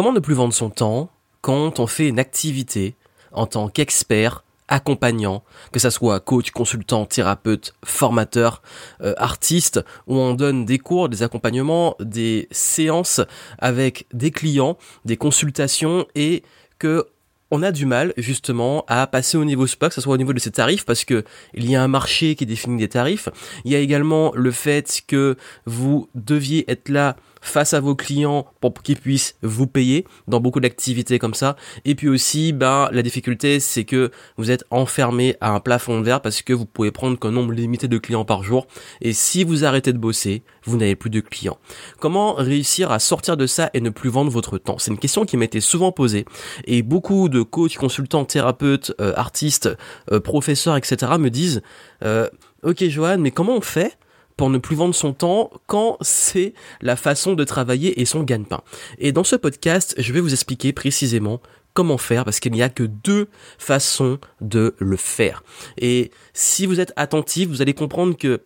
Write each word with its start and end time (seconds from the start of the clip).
Comment 0.00 0.14
ne 0.14 0.20
plus 0.20 0.32
vendre 0.32 0.54
son 0.54 0.70
temps 0.70 1.10
quand 1.42 1.78
on 1.78 1.86
fait 1.86 2.08
une 2.08 2.18
activité 2.18 2.94
en 3.32 3.44
tant 3.44 3.68
qu'expert, 3.68 4.44
accompagnant, 4.66 5.44
que 5.72 5.78
ça 5.78 5.90
soit 5.90 6.20
coach, 6.20 6.52
consultant, 6.52 7.04
thérapeute, 7.04 7.74
formateur, 7.84 8.62
euh, 9.02 9.12
artiste, 9.18 9.84
où 10.06 10.16
on 10.16 10.32
donne 10.32 10.64
des 10.64 10.78
cours, 10.78 11.10
des 11.10 11.22
accompagnements, 11.22 11.96
des 12.00 12.48
séances 12.50 13.20
avec 13.58 14.06
des 14.14 14.30
clients, 14.30 14.78
des 15.04 15.18
consultations 15.18 16.06
et 16.14 16.44
que 16.78 17.06
on 17.50 17.62
a 17.62 17.70
du 17.70 17.84
mal 17.84 18.14
justement 18.16 18.86
à 18.88 19.06
passer 19.06 19.36
au 19.36 19.44
niveau 19.44 19.66
SPA, 19.66 19.88
que 19.90 19.94
ce 19.94 20.00
soit 20.00 20.14
au 20.14 20.16
niveau 20.16 20.32
de 20.32 20.38
ses 20.38 20.52
tarifs, 20.52 20.86
parce 20.86 21.04
que 21.04 21.24
il 21.52 21.70
y 21.70 21.76
a 21.76 21.82
un 21.82 21.88
marché 21.88 22.36
qui 22.36 22.46
définit 22.46 22.78
des 22.78 22.88
tarifs. 22.88 23.28
Il 23.66 23.72
y 23.72 23.74
a 23.74 23.80
également 23.80 24.32
le 24.34 24.50
fait 24.50 25.02
que 25.06 25.36
vous 25.66 26.08
deviez 26.14 26.70
être 26.70 26.88
là 26.88 27.16
face 27.40 27.74
à 27.74 27.80
vos 27.80 27.94
clients 27.94 28.46
pour 28.60 28.74
qu'ils 28.74 28.96
puissent 28.96 29.36
vous 29.42 29.66
payer 29.66 30.06
dans 30.28 30.40
beaucoup 30.40 30.60
d'activités 30.60 31.18
comme 31.18 31.34
ça. 31.34 31.56
Et 31.84 31.94
puis 31.94 32.08
aussi, 32.08 32.52
ben, 32.52 32.88
la 32.92 33.02
difficulté, 33.02 33.60
c'est 33.60 33.84
que 33.84 34.10
vous 34.36 34.50
êtes 34.50 34.64
enfermé 34.70 35.36
à 35.40 35.50
un 35.52 35.60
plafond 35.60 36.00
de 36.00 36.04
verre 36.04 36.20
parce 36.20 36.42
que 36.42 36.52
vous 36.52 36.66
pouvez 36.66 36.90
prendre 36.90 37.18
qu'un 37.18 37.30
nombre 37.30 37.52
limité 37.52 37.88
de 37.88 37.98
clients 37.98 38.24
par 38.24 38.42
jour. 38.42 38.66
Et 39.00 39.12
si 39.12 39.44
vous 39.44 39.64
arrêtez 39.64 39.92
de 39.92 39.98
bosser, 39.98 40.42
vous 40.64 40.76
n'avez 40.76 40.96
plus 40.96 41.10
de 41.10 41.20
clients. 41.20 41.58
Comment 41.98 42.34
réussir 42.34 42.92
à 42.92 42.98
sortir 42.98 43.36
de 43.36 43.46
ça 43.46 43.70
et 43.74 43.80
ne 43.80 43.90
plus 43.90 44.10
vendre 44.10 44.30
votre 44.30 44.58
temps? 44.58 44.78
C'est 44.78 44.90
une 44.90 44.98
question 44.98 45.24
qui 45.24 45.36
m'était 45.36 45.60
souvent 45.60 45.92
posée. 45.92 46.24
Et 46.64 46.82
beaucoup 46.82 47.28
de 47.28 47.42
coachs, 47.42 47.76
consultants, 47.76 48.24
thérapeutes, 48.24 48.92
euh, 49.00 49.12
artistes, 49.16 49.68
euh, 50.12 50.20
professeurs, 50.20 50.76
etc. 50.76 51.12
me 51.18 51.30
disent, 51.30 51.62
euh, 52.04 52.28
ok 52.62 52.84
Johan, 52.84 53.18
mais 53.18 53.30
comment 53.30 53.56
on 53.56 53.60
fait 53.60 53.98
pour 54.40 54.48
ne 54.48 54.56
plus 54.56 54.74
vendre 54.74 54.94
son 54.94 55.12
temps 55.12 55.50
quand 55.66 55.98
c'est 56.00 56.54
la 56.80 56.96
façon 56.96 57.34
de 57.34 57.44
travailler 57.44 58.00
et 58.00 58.06
son 58.06 58.22
gagne-pain. 58.22 58.62
Et 58.98 59.12
dans 59.12 59.22
ce 59.22 59.36
podcast, 59.36 59.94
je 59.98 60.14
vais 60.14 60.20
vous 60.20 60.32
expliquer 60.32 60.72
précisément 60.72 61.42
comment 61.74 61.98
faire 61.98 62.24
parce 62.24 62.40
qu'il 62.40 62.52
n'y 62.52 62.62
a 62.62 62.70
que 62.70 62.84
deux 62.84 63.28
façons 63.58 64.16
de 64.40 64.74
le 64.78 64.96
faire. 64.96 65.44
Et 65.76 66.10
si 66.32 66.64
vous 66.64 66.80
êtes 66.80 66.94
attentif, 66.96 67.50
vous 67.50 67.60
allez 67.60 67.74
comprendre 67.74 68.16
que 68.16 68.40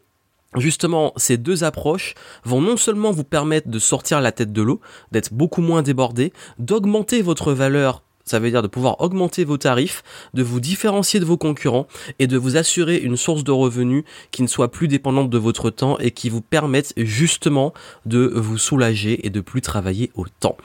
Justement, 0.56 1.12
ces 1.16 1.36
deux 1.36 1.64
approches 1.64 2.14
vont 2.44 2.61
non 2.61 2.77
seulement 2.77 3.11
vous 3.11 3.24
permettre 3.24 3.68
de 3.68 3.78
sortir 3.80 4.20
la 4.20 4.30
tête 4.30 4.52
de 4.52 4.62
l'eau, 4.62 4.80
d'être 5.11 5.33
beaucoup 5.33 5.61
moins 5.61 5.83
débordé, 5.83 6.33
d'augmenter 6.61 7.22
votre 7.22 7.52
valeur 7.52 8.02
ça 8.25 8.39
veut 8.39 8.50
dire 8.50 8.62
de 8.62 8.69
pouvoir 8.69 9.00
augmenter 9.00 9.44
vos 9.44 9.58
tarifs, 9.58 10.03
de 10.33 10.42
vous 10.42 10.61
différencier 10.61 11.20
de 11.20 11.25
vos 11.25 11.36
concurrents 11.36 11.86
et 12.19 12.27
de 12.27 12.36
vous 12.36 12.56
assurer 12.56 12.97
une 12.97 13.17
source 13.17 13.44
de 13.44 13.53
revenus 13.53 14.05
qui 14.30 14.42
ne 14.42 14.47
soit 14.47 14.70
plus 14.70 14.89
dépendante 14.89 15.30
de 15.30 15.39
votre 15.39 15.70
temps 15.70 15.98
et 15.98 16.11
qui 16.11 16.30
vous 16.30 16.41
permette 16.41 16.92
justement 16.97 17.72
de 18.06 18.33
vous 18.34 18.58
soulager 18.58 19.27
et 19.27 19.30
de 19.30 19.41
plus 19.41 19.61
travailler 19.61 20.11
au 20.14 20.27
temps. 20.41 20.56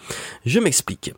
Je 0.46 0.60
m'explique. 0.60 1.14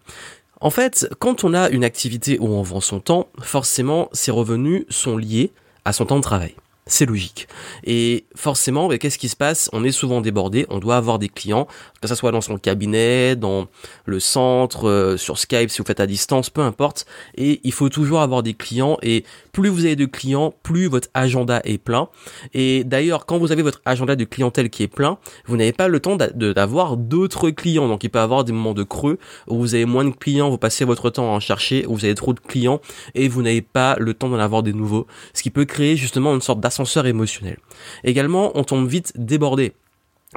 En 0.60 0.70
fait, 0.70 1.08
quand 1.20 1.44
on 1.44 1.54
a 1.54 1.70
une 1.70 1.84
activité 1.84 2.38
où 2.40 2.48
on 2.48 2.62
vend 2.62 2.82
son 2.82 3.00
temps, 3.00 3.30
forcément, 3.42 4.10
ses 4.14 4.32
revenus 4.32 4.86
sont 4.90 5.18
liés 5.18 5.52
à 5.86 5.94
son 5.94 6.06
temps 6.06 6.18
de 6.18 6.22
travail. 6.22 6.56
C'est 6.88 7.06
logique. 7.06 7.48
Et 7.84 8.26
forcément, 8.36 8.90
qu'est-ce 8.90 9.20
qui 9.20 9.30
se 9.30 9.36
passe? 9.36 9.70
On 9.72 9.84
est 9.84 9.92
souvent 9.92 10.20
débordé, 10.20 10.66
on 10.70 10.80
doit 10.80 10.98
avoir 10.98 11.20
des 11.20 11.30
clients, 11.30 11.68
que 12.02 12.08
ce 12.08 12.16
soit 12.16 12.32
dans 12.32 12.42
son 12.42 12.58
cabinet, 12.58 13.36
dans 13.36 13.68
le 14.06 14.20
centre, 14.20 14.90
euh, 14.90 15.16
sur 15.16 15.38
Skype, 15.38 15.70
si 15.70 15.78
vous 15.78 15.86
faites 15.86 16.00
à 16.00 16.08
distance, 16.08 16.50
peu 16.50 16.62
importe. 16.62 17.06
Et 17.36 17.62
il 17.64 17.72
faut 17.72 17.90
toujours 17.90 18.22
avoir 18.22 18.42
des 18.42 18.56
clients. 18.56 18.98
Et 19.04 19.26
plus 19.52 19.70
vous 19.70 19.86
avez 19.86 19.96
de 19.96 20.06
clients, 20.06 20.56
plus 20.64 20.88
votre 20.88 21.08
agenda 21.14 21.62
est 21.66 21.78
plein. 21.78 22.10
Et 22.56 22.84
d'ailleurs, 22.84 23.28
quand 23.28 23.38
vous 23.38 23.52
avez 23.52 23.62
votre 23.62 23.82
agenda 23.86 24.16
de 24.16 24.24
clientèle 24.24 24.72
qui 24.72 24.82
est 24.82 24.88
plein, 24.88 25.20
vous 25.46 25.58
n'avez 25.58 25.74
pas 25.74 25.88
le 25.88 26.00
temps 26.00 26.18
d'avoir 26.18 26.98
d'autres 26.98 27.52
clients. 27.52 27.88
Donc 27.88 28.04
il 28.04 28.10
peut 28.10 28.20
y 28.20 28.22
avoir 28.24 28.44
des 28.44 28.54
moments 28.54 28.74
de 28.74 28.84
creux 28.84 29.20
où 29.48 29.60
vous 29.60 29.76
avez 29.76 29.86
moins 29.86 30.04
de 30.04 30.10
clients, 30.10 30.50
vous 30.50 30.58
passez 30.58 30.84
votre 30.84 31.12
temps 31.12 31.32
à 31.32 31.36
en 31.36 31.40
chercher, 31.40 31.86
où 31.86 31.94
vous 31.94 32.06
avez 32.06 32.16
trop 32.16 32.34
de 32.34 32.40
clients 32.40 32.82
et 33.14 33.28
vous 33.28 33.44
n'avez 33.44 33.62
pas 33.62 33.98
le 34.00 34.16
temps 34.16 34.30
d'en 34.30 34.40
avoir 34.40 34.64
des 34.64 34.74
nouveaux. 34.74 35.06
Ce 35.36 35.44
qui 35.44 35.52
peut 35.52 35.66
créer 35.66 35.96
justement 35.96 36.34
une 36.34 36.42
sorte 36.42 36.60
d'ascenseur 36.72 37.06
émotionnel. 37.06 37.58
Également, 38.06 38.58
on 38.58 38.64
tombe 38.64 38.88
vite 38.88 39.12
débordé. 39.18 39.74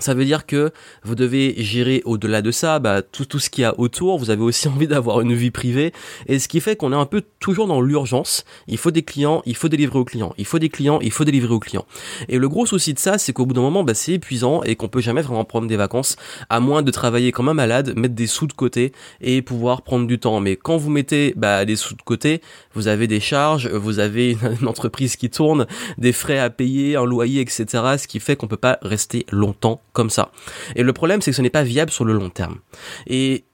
Ça 0.01 0.13
veut 0.13 0.25
dire 0.25 0.45
que 0.45 0.73
vous 1.05 1.15
devez 1.15 1.55
gérer 1.59 2.03
au-delà 2.05 2.43
de 2.43 2.51
ça 2.51 2.81
bah, 2.81 3.01
tout, 3.01 3.27
tout 3.27 3.39
ce 3.39 3.49
qu'il 3.49 3.63
y 3.63 3.65
a 3.65 3.79
autour. 3.79 4.19
Vous 4.19 4.31
avez 4.31 4.43
aussi 4.43 4.67
envie 4.75 4.89
d'avoir 4.89 5.21
une 5.21 5.35
vie 5.35 5.53
privée. 5.53 5.93
Et 6.27 6.41
ce 6.41 6.49
qui 6.49 6.61
fait 6.61 6.75
qu'on 6.75 6.93
est 6.93 6.97
un 6.97 7.07
peu 7.07 7.23
toujours 7.39 7.69
dans 7.69 7.81
l'urgence. 7.81 8.45
Il 8.67 8.77
faut 8.77 8.91
des 8.91 9.05
clients, 9.05 9.41
il 9.47 9.55
faut 9.55 9.69
délivrer 9.69 10.01
aux 10.01 10.05
clients. 10.05 10.35
Il 10.37 10.47
faut 10.47 10.59
des 10.59 10.69
clients, 10.69 10.99
il 11.01 11.13
faut 11.13 11.25
délivrer 11.25 11.55
aux 11.55 11.61
clients. 11.61 11.87
Et 12.29 12.39
le 12.39 12.49
gros 12.49 12.67
souci 12.67 12.93
de 12.93 12.99
ça, 12.99 13.19
c'est 13.19 13.33
qu'au 13.33 13.47
bout 13.47 13.55
d'un 13.55 13.61
moment, 13.61 13.85
bah, 13.85 13.95
c'est 13.95 14.15
épuisant 14.15 14.65
et 14.65 14.75
qu'on 14.75 14.89
peut 14.89 15.01
jamais 15.01 15.23
vraiment 15.23 15.45
prendre 15.45 15.69
des 15.69 15.77
vacances 15.77 16.17
à 16.51 16.59
moins 16.59 16.83
de 16.83 16.91
travailler 16.91 17.31
comme 17.31 17.49
un 17.49 17.55
malade, 17.55 17.97
mettre 17.97 18.17
des 18.17 18.27
sous 18.27 18.49
de 18.49 18.53
côté 18.53 18.93
et 19.21 19.43
pouvoir 19.43 19.83
prendre 19.83 20.09
du 20.09 20.19
temps. 20.19 20.41
Mais 20.41 20.57
quand 20.57 20.77
vous 20.77 20.91
mettez 20.91 21.35
bah, 21.37 21.65
des 21.65 21.77
sous 21.77 21.95
de 21.95 22.03
côté, 22.03 22.41
vous 22.75 22.89
avez 22.89 23.07
des 23.07 23.21
charges, 23.21 23.69
vous 23.69 24.01
avez 24.01 24.37
une 24.61 24.67
entreprise 24.67 25.15
qui 25.15 25.31
tourne, 25.31 25.69
des 25.99 26.13
frais 26.13 26.41
à 26.41 26.51
payer, 26.51 26.97
un 26.97 27.05
loyer, 27.05 27.41
etc. 27.41 27.67
Ce 27.97 28.09
qui 28.09 28.19
fait 28.19 28.35
qu'on 28.35 28.49
peut 28.49 28.57
pas 28.57 28.79
rester 28.83 29.25
longtemps 29.31 29.84
comme 29.95 30.11
ça. 30.11 30.31
Et 30.77 30.83
le 30.83 30.93
problème, 30.93 31.23
c'est 31.23 31.31
que 31.31 31.37
ce 31.37 31.43
n'est 31.43 31.49
pas 31.49 31.63
viable 31.63 31.91
sur 31.91 32.05
le 32.05 32.13
long 32.13 32.29
terme. 32.29 32.59
Et 33.07 33.45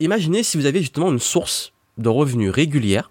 imaginez 0.00 0.42
si 0.42 0.58
vous 0.58 0.66
avez 0.66 0.80
justement 0.80 1.10
une 1.10 1.18
source 1.18 1.72
de 1.96 2.10
revenus 2.10 2.50
régulière, 2.50 3.10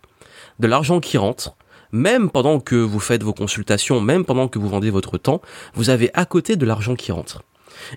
de 0.59 0.67
l'argent 0.67 0.99
qui 0.99 1.17
rentre, 1.17 1.55
même 1.91 2.29
pendant 2.29 2.59
que 2.59 2.75
vous 2.75 2.99
faites 2.99 3.23
vos 3.23 3.33
consultations, 3.33 4.01
même 4.01 4.25
pendant 4.25 4.47
que 4.47 4.59
vous 4.59 4.69
vendez 4.69 4.89
votre 4.91 5.17
temps, 5.17 5.41
vous 5.73 5.89
avez 5.89 6.11
à 6.13 6.25
côté 6.25 6.55
de 6.55 6.65
l'argent 6.65 6.95
qui 6.95 7.11
rentre. 7.11 7.41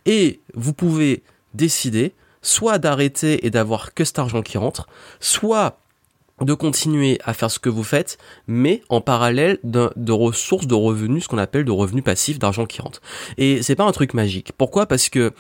Et 0.07 0.41
vous 0.55 0.73
pouvez 0.73 1.23
décider 1.53 2.15
soit 2.43 2.79
d'arrêter 2.79 3.45
et 3.45 3.51
d'avoir 3.51 3.93
que 3.93 4.05
cet 4.05 4.19
argent 4.19 4.43
qui 4.43 4.57
rentre, 4.57 4.87
soit 5.19 5.80
de 6.41 6.55
continuer 6.55 7.19
à 7.25 7.35
faire 7.35 7.51
ce 7.51 7.59
que 7.59 7.69
vous 7.69 7.85
faites, 7.85 8.19
mais 8.47 8.83
en 8.89 9.01
parallèle 9.01 9.59
de, 9.65 10.13
ressources, 10.13 10.67
de 10.67 10.75
revenus, 10.75 11.25
ce 11.25 11.29
qu'on 11.29 11.39
appelle 11.39 11.65
de 11.65 11.73
revenus 11.73 12.05
passifs, 12.05 12.39
d'argent 12.39 12.67
qui 12.67 12.81
rentre. 12.81 13.01
Et 13.39 13.63
c'est 13.63 13.77
pas 13.77 13.85
un 13.85 13.93
truc 13.93 14.15
magique. 14.15 14.53
Pourquoi? 14.57 14.87
Parce 14.87 15.09
que, 15.09 15.33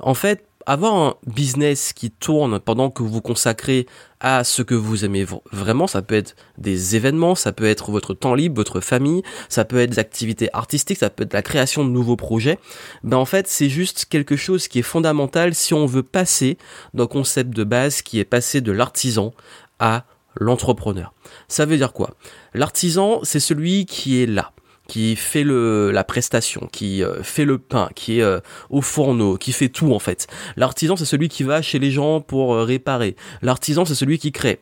en 0.00 0.14
fait, 0.14 0.46
avoir 0.66 0.94
un 0.94 1.14
business 1.26 1.92
qui 1.92 2.10
tourne 2.10 2.58
pendant 2.58 2.90
que 2.90 3.04
vous 3.04 3.20
consacrez 3.20 3.86
à 4.18 4.42
ce 4.42 4.62
que 4.62 4.74
vous 4.74 5.04
aimez 5.04 5.24
vraiment, 5.52 5.86
ça 5.86 6.02
peut 6.02 6.16
être 6.16 6.34
des 6.58 6.96
événements, 6.96 7.36
ça 7.36 7.52
peut 7.52 7.66
être 7.66 7.92
votre 7.92 8.14
temps 8.14 8.34
libre, 8.34 8.56
votre 8.56 8.80
famille, 8.80 9.22
ça 9.48 9.64
peut 9.64 9.78
être 9.78 9.90
des 9.90 9.98
activités 10.00 10.48
artistiques, 10.52 10.98
ça 10.98 11.10
peut 11.10 11.22
être 11.22 11.34
la 11.34 11.42
création 11.42 11.84
de 11.84 11.90
nouveaux 11.90 12.16
projets. 12.16 12.58
Ben 13.04 13.16
en 13.16 13.24
fait, 13.24 13.46
c'est 13.46 13.68
juste 13.68 14.06
quelque 14.06 14.34
chose 14.34 14.66
qui 14.66 14.80
est 14.80 14.82
fondamental 14.82 15.54
si 15.54 15.72
on 15.72 15.86
veut 15.86 16.02
passer 16.02 16.58
d'un 16.94 17.06
concept 17.06 17.50
de 17.50 17.62
base 17.62 18.02
qui 18.02 18.18
est 18.18 18.24
passé 18.24 18.60
de 18.60 18.72
l'artisan 18.72 19.32
à 19.78 20.04
l'entrepreneur. 20.36 21.12
Ça 21.48 21.66
veut 21.66 21.76
dire 21.76 21.92
quoi? 21.92 22.14
L'artisan, 22.54 23.20
c'est 23.22 23.40
celui 23.40 23.86
qui 23.86 24.22
est 24.22 24.26
là 24.26 24.52
qui 24.88 25.16
fait 25.16 25.42
le 25.42 25.90
la 25.90 26.04
prestation, 26.04 26.68
qui 26.70 27.02
euh, 27.02 27.22
fait 27.22 27.44
le 27.44 27.58
pain, 27.58 27.88
qui 27.94 28.18
est 28.18 28.22
euh, 28.22 28.40
au 28.70 28.80
fourneau, 28.80 29.36
qui 29.36 29.52
fait 29.52 29.68
tout 29.68 29.92
en 29.92 29.98
fait. 29.98 30.26
L'artisan 30.56 30.96
c'est 30.96 31.04
celui 31.04 31.28
qui 31.28 31.42
va 31.42 31.62
chez 31.62 31.78
les 31.78 31.90
gens 31.90 32.20
pour 32.20 32.54
euh, 32.54 32.64
réparer. 32.64 33.16
L'artisan 33.42 33.84
c'est 33.84 33.94
celui 33.94 34.18
qui 34.18 34.32
crée. 34.32 34.60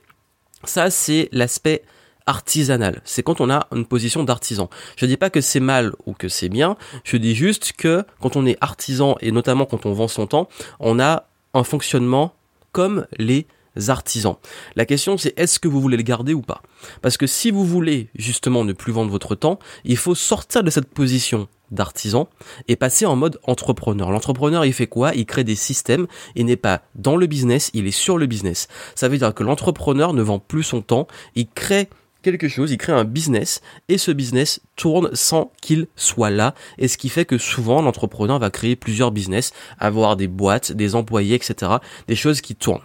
Ça 0.64 0.90
c'est 0.90 1.28
l'aspect 1.32 1.82
artisanal. 2.26 3.02
C'est 3.04 3.22
quand 3.22 3.42
on 3.42 3.50
a 3.50 3.66
une 3.72 3.84
position 3.84 4.24
d'artisan. 4.24 4.70
Je 4.96 5.04
dis 5.04 5.18
pas 5.18 5.28
que 5.28 5.42
c'est 5.42 5.60
mal 5.60 5.92
ou 6.06 6.14
que 6.14 6.28
c'est 6.28 6.48
bien. 6.48 6.76
Je 7.04 7.18
dis 7.18 7.34
juste 7.34 7.74
que 7.74 8.04
quand 8.20 8.36
on 8.36 8.46
est 8.46 8.56
artisan 8.62 9.16
et 9.20 9.30
notamment 9.30 9.66
quand 9.66 9.84
on 9.84 9.92
vend 9.92 10.08
son 10.08 10.26
temps, 10.26 10.48
on 10.80 10.98
a 10.98 11.28
un 11.52 11.64
fonctionnement 11.64 12.34
comme 12.72 13.06
les 13.18 13.46
artisans. 13.88 14.36
La 14.76 14.86
question 14.86 15.16
c'est 15.16 15.38
est-ce 15.38 15.58
que 15.58 15.68
vous 15.68 15.80
voulez 15.80 15.96
le 15.96 16.02
garder 16.02 16.34
ou 16.34 16.42
pas? 16.42 16.62
Parce 17.02 17.16
que 17.16 17.26
si 17.26 17.50
vous 17.50 17.64
voulez 17.64 18.08
justement 18.14 18.64
ne 18.64 18.72
plus 18.72 18.92
vendre 18.92 19.10
votre 19.10 19.34
temps, 19.34 19.58
il 19.84 19.96
faut 19.96 20.14
sortir 20.14 20.62
de 20.62 20.70
cette 20.70 20.88
position 20.88 21.48
d'artisan 21.70 22.28
et 22.68 22.76
passer 22.76 23.06
en 23.06 23.16
mode 23.16 23.38
entrepreneur. 23.44 24.10
L'entrepreneur, 24.10 24.64
il 24.64 24.72
fait 24.72 24.86
quoi? 24.86 25.14
Il 25.14 25.26
crée 25.26 25.44
des 25.44 25.56
systèmes, 25.56 26.06
il 26.34 26.46
n'est 26.46 26.56
pas 26.56 26.82
dans 26.94 27.16
le 27.16 27.26
business, 27.26 27.70
il 27.74 27.86
est 27.86 27.90
sur 27.90 28.18
le 28.18 28.26
business. 28.26 28.68
Ça 28.94 29.08
veut 29.08 29.18
dire 29.18 29.34
que 29.34 29.42
l'entrepreneur 29.42 30.12
ne 30.12 30.22
vend 30.22 30.38
plus 30.38 30.62
son 30.62 30.82
temps, 30.82 31.06
il 31.34 31.48
crée 31.48 31.88
quelque 32.24 32.48
chose, 32.48 32.72
il 32.72 32.78
crée 32.78 32.92
un 32.92 33.04
business 33.04 33.60
et 33.88 33.98
ce 33.98 34.10
business 34.10 34.60
tourne 34.76 35.10
sans 35.14 35.52
qu'il 35.62 35.86
soit 35.94 36.30
là 36.30 36.54
et 36.78 36.88
ce 36.88 36.98
qui 36.98 37.08
fait 37.08 37.24
que 37.24 37.38
souvent 37.38 37.82
l'entrepreneur 37.82 38.38
va 38.38 38.50
créer 38.50 38.74
plusieurs 38.74 39.12
business, 39.12 39.52
avoir 39.78 40.16
des 40.16 40.26
boîtes, 40.26 40.72
des 40.72 40.94
employés, 40.94 41.36
etc. 41.36 41.72
Des 42.08 42.16
choses 42.16 42.40
qui 42.40 42.56
tournent. 42.56 42.82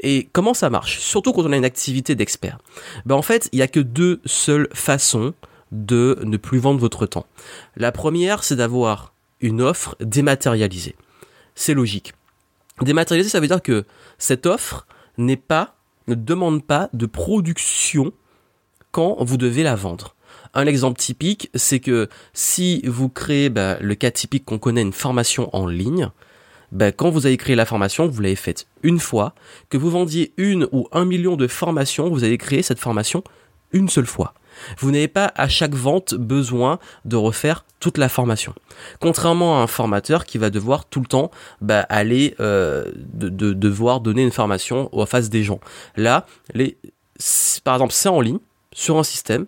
Et 0.00 0.28
comment 0.32 0.54
ça 0.54 0.68
marche? 0.68 0.98
Surtout 0.98 1.32
quand 1.32 1.42
on 1.42 1.52
a 1.52 1.56
une 1.56 1.64
activité 1.64 2.14
d'expert. 2.14 2.58
Ben 3.06 3.14
en 3.14 3.22
fait, 3.22 3.48
il 3.52 3.56
n'y 3.56 3.62
a 3.62 3.68
que 3.68 3.80
deux 3.80 4.20
seules 4.26 4.68
façons 4.74 5.32
de 5.72 6.18
ne 6.24 6.36
plus 6.36 6.58
vendre 6.58 6.80
votre 6.80 7.06
temps. 7.06 7.26
La 7.76 7.92
première, 7.92 8.44
c'est 8.44 8.56
d'avoir 8.56 9.14
une 9.40 9.62
offre 9.62 9.96
dématérialisée. 10.00 10.96
C'est 11.54 11.74
logique. 11.74 12.12
Dématérialisée, 12.82 13.30
ça 13.30 13.40
veut 13.40 13.46
dire 13.46 13.62
que 13.62 13.84
cette 14.18 14.46
offre 14.46 14.86
n'est 15.18 15.36
pas, 15.36 15.76
ne 16.08 16.14
demande 16.14 16.64
pas 16.64 16.88
de 16.92 17.06
production 17.06 18.12
quand 18.90 19.16
vous 19.20 19.36
devez 19.36 19.62
la 19.62 19.74
vendre. 19.74 20.16
Un 20.54 20.66
exemple 20.66 20.98
typique, 20.98 21.50
c'est 21.54 21.80
que 21.80 22.08
si 22.32 22.82
vous 22.84 23.08
créez 23.08 23.50
bah, 23.50 23.78
le 23.80 23.94
cas 23.94 24.10
typique 24.10 24.44
qu'on 24.44 24.58
connaît 24.58 24.82
une 24.82 24.92
formation 24.92 25.54
en 25.54 25.66
ligne, 25.66 26.10
ben, 26.72 26.92
quand 26.92 27.10
vous 27.10 27.26
avez 27.26 27.36
créé 27.36 27.56
la 27.56 27.66
formation, 27.66 28.08
vous 28.08 28.20
l'avez 28.20 28.36
faite 28.36 28.66
une 28.82 28.98
fois, 28.98 29.34
que 29.68 29.76
vous 29.76 29.90
vendiez 29.90 30.32
une 30.36 30.68
ou 30.72 30.88
un 30.92 31.04
million 31.04 31.36
de 31.36 31.46
formations, 31.46 32.08
vous 32.08 32.24
avez 32.24 32.38
créé 32.38 32.62
cette 32.62 32.78
formation 32.78 33.22
une 33.72 33.88
seule 33.88 34.06
fois. 34.06 34.34
Vous 34.78 34.90
n'avez 34.90 35.08
pas 35.08 35.32
à 35.36 35.48
chaque 35.48 35.74
vente 35.74 36.14
besoin 36.14 36.78
de 37.04 37.16
refaire 37.16 37.64
toute 37.78 37.98
la 37.98 38.08
formation. 38.08 38.54
Contrairement 39.00 39.60
à 39.60 39.62
un 39.62 39.66
formateur 39.66 40.26
qui 40.26 40.38
va 40.38 40.50
devoir 40.50 40.84
tout 40.84 41.00
le 41.00 41.06
temps 41.06 41.30
bah, 41.60 41.80
aller 41.88 42.34
euh, 42.40 42.90
de, 42.96 43.52
devoir 43.52 44.00
donner 44.00 44.22
une 44.22 44.32
formation 44.32 44.88
en 44.92 45.06
face 45.06 45.30
des 45.30 45.44
gens. 45.44 45.60
Là, 45.96 46.26
les, 46.52 46.78
par 47.64 47.74
exemple, 47.74 47.92
c'est 47.92 48.08
en 48.08 48.20
ligne 48.20 48.38
sur 48.72 48.98
un 48.98 49.02
système. 49.02 49.46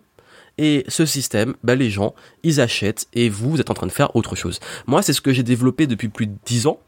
Et 0.58 0.84
ce 0.88 1.06
système, 1.06 1.54
bah, 1.62 1.74
les 1.74 1.90
gens, 1.90 2.14
ils 2.42 2.60
achètent 2.60 3.08
et 3.14 3.28
vous, 3.28 3.50
vous 3.50 3.60
êtes 3.60 3.70
en 3.70 3.74
train 3.74 3.86
de 3.86 3.92
faire 3.92 4.14
autre 4.16 4.36
chose. 4.36 4.60
Moi, 4.86 5.02
c'est 5.02 5.12
ce 5.12 5.20
que 5.20 5.32
j'ai 5.32 5.42
développé 5.42 5.86
depuis 5.86 6.08
plus 6.08 6.26
de 6.26 6.34
10 6.44 6.66
ans. 6.66 6.78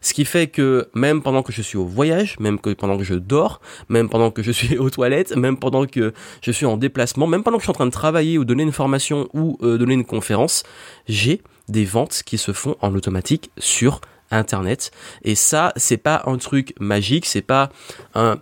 Ce 0.00 0.12
qui 0.12 0.26
fait 0.26 0.48
que 0.48 0.90
même 0.94 1.22
pendant 1.22 1.42
que 1.42 1.50
je 1.50 1.62
suis 1.62 1.78
au 1.78 1.86
voyage, 1.86 2.38
même 2.38 2.58
que 2.58 2.70
pendant 2.74 2.98
que 2.98 3.04
je 3.04 3.14
dors, 3.14 3.62
même 3.88 4.10
pendant 4.10 4.30
que 4.30 4.42
je 4.42 4.52
suis 4.52 4.76
aux 4.78 4.90
toilettes, 4.90 5.34
même 5.34 5.56
pendant 5.56 5.86
que 5.86 6.12
je 6.42 6.50
suis 6.50 6.66
en 6.66 6.76
déplacement, 6.76 7.26
même 7.26 7.42
pendant 7.42 7.56
que 7.56 7.62
je 7.62 7.66
suis 7.66 7.70
en 7.70 7.74
train 7.74 7.86
de 7.86 7.90
travailler 7.90 8.36
ou 8.36 8.44
donner 8.44 8.64
une 8.64 8.72
formation 8.72 9.28
ou 9.32 9.56
euh, 9.62 9.78
donner 9.78 9.94
une 9.94 10.04
conférence, 10.04 10.62
j'ai 11.08 11.40
des 11.68 11.86
ventes 11.86 12.22
qui 12.26 12.36
se 12.36 12.52
font 12.52 12.76
en 12.82 12.94
automatique 12.94 13.50
sur 13.56 14.02
internet 14.30 14.90
et 15.22 15.34
ça 15.34 15.72
c'est 15.76 15.96
pas 15.96 16.22
un 16.26 16.36
truc 16.36 16.74
magique 16.80 17.24
c'est 17.24 17.42
pas 17.42 17.70
un 18.14 18.38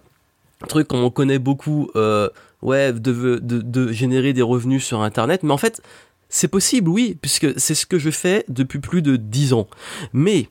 truc 0.69 0.89
qu'on 0.89 1.11
connaît 1.11 1.39
beaucoup 1.39 1.91
euh, 1.97 2.29
ouais 2.63 2.93
de, 2.93 2.99
de, 3.43 3.61
de 3.61 3.93
générer 3.93 4.33
des 4.33 4.43
revenus 4.43 4.85
sur 4.85 5.03
internet 5.03 5.43
mais 5.43 5.53
en 5.53 5.59
fait 5.59 5.83
c'est 6.29 6.49
possible 6.49 6.89
oui 6.89 7.19
puisque 7.21 7.59
c'est 7.61 7.75
ce 7.75 7.87
que 7.87 7.99
je 7.99 8.11
fais 8.11 8.45
depuis 8.49 8.79
plus 8.79 9.03
de 9.03 9.17
10 9.17 9.53
ans 9.53 9.69
mais 10.13 10.49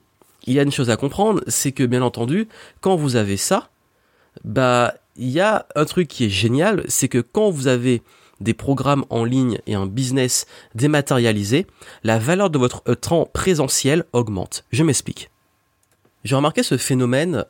il 0.47 0.53
y 0.53 0.59
a 0.59 0.63
une 0.63 0.71
chose 0.71 0.89
à 0.89 0.97
comprendre, 0.97 1.41
c'est 1.47 1.71
que 1.71 1.83
bien 1.83 2.01
entendu, 2.01 2.47
quand 2.79 2.95
vous 2.95 3.15
avez 3.15 3.37
ça, 3.37 3.69
bah 4.43 4.93
il 5.17 5.29
y 5.29 5.39
a 5.39 5.67
un 5.75 5.85
truc 5.85 6.07
qui 6.07 6.25
est 6.25 6.29
génial, 6.29 6.83
c'est 6.87 7.07
que 7.07 7.19
quand 7.19 7.49
vous 7.49 7.67
avez 7.67 8.01
des 8.39 8.53
programmes 8.53 9.05
en 9.09 9.23
ligne 9.23 9.59
et 9.67 9.75
un 9.75 9.85
business 9.85 10.47
dématérialisé, 10.73 11.67
la 12.03 12.17
valeur 12.17 12.49
de 12.49 12.57
votre 12.57 12.81
temps 12.95 13.29
présentiel 13.31 14.05
augmente. 14.13 14.65
Je 14.71 14.83
m'explique. 14.83 15.29
J'ai 16.23 16.35
remarqué 16.35 16.63
ce 16.63 16.77
phénomène 16.77 17.45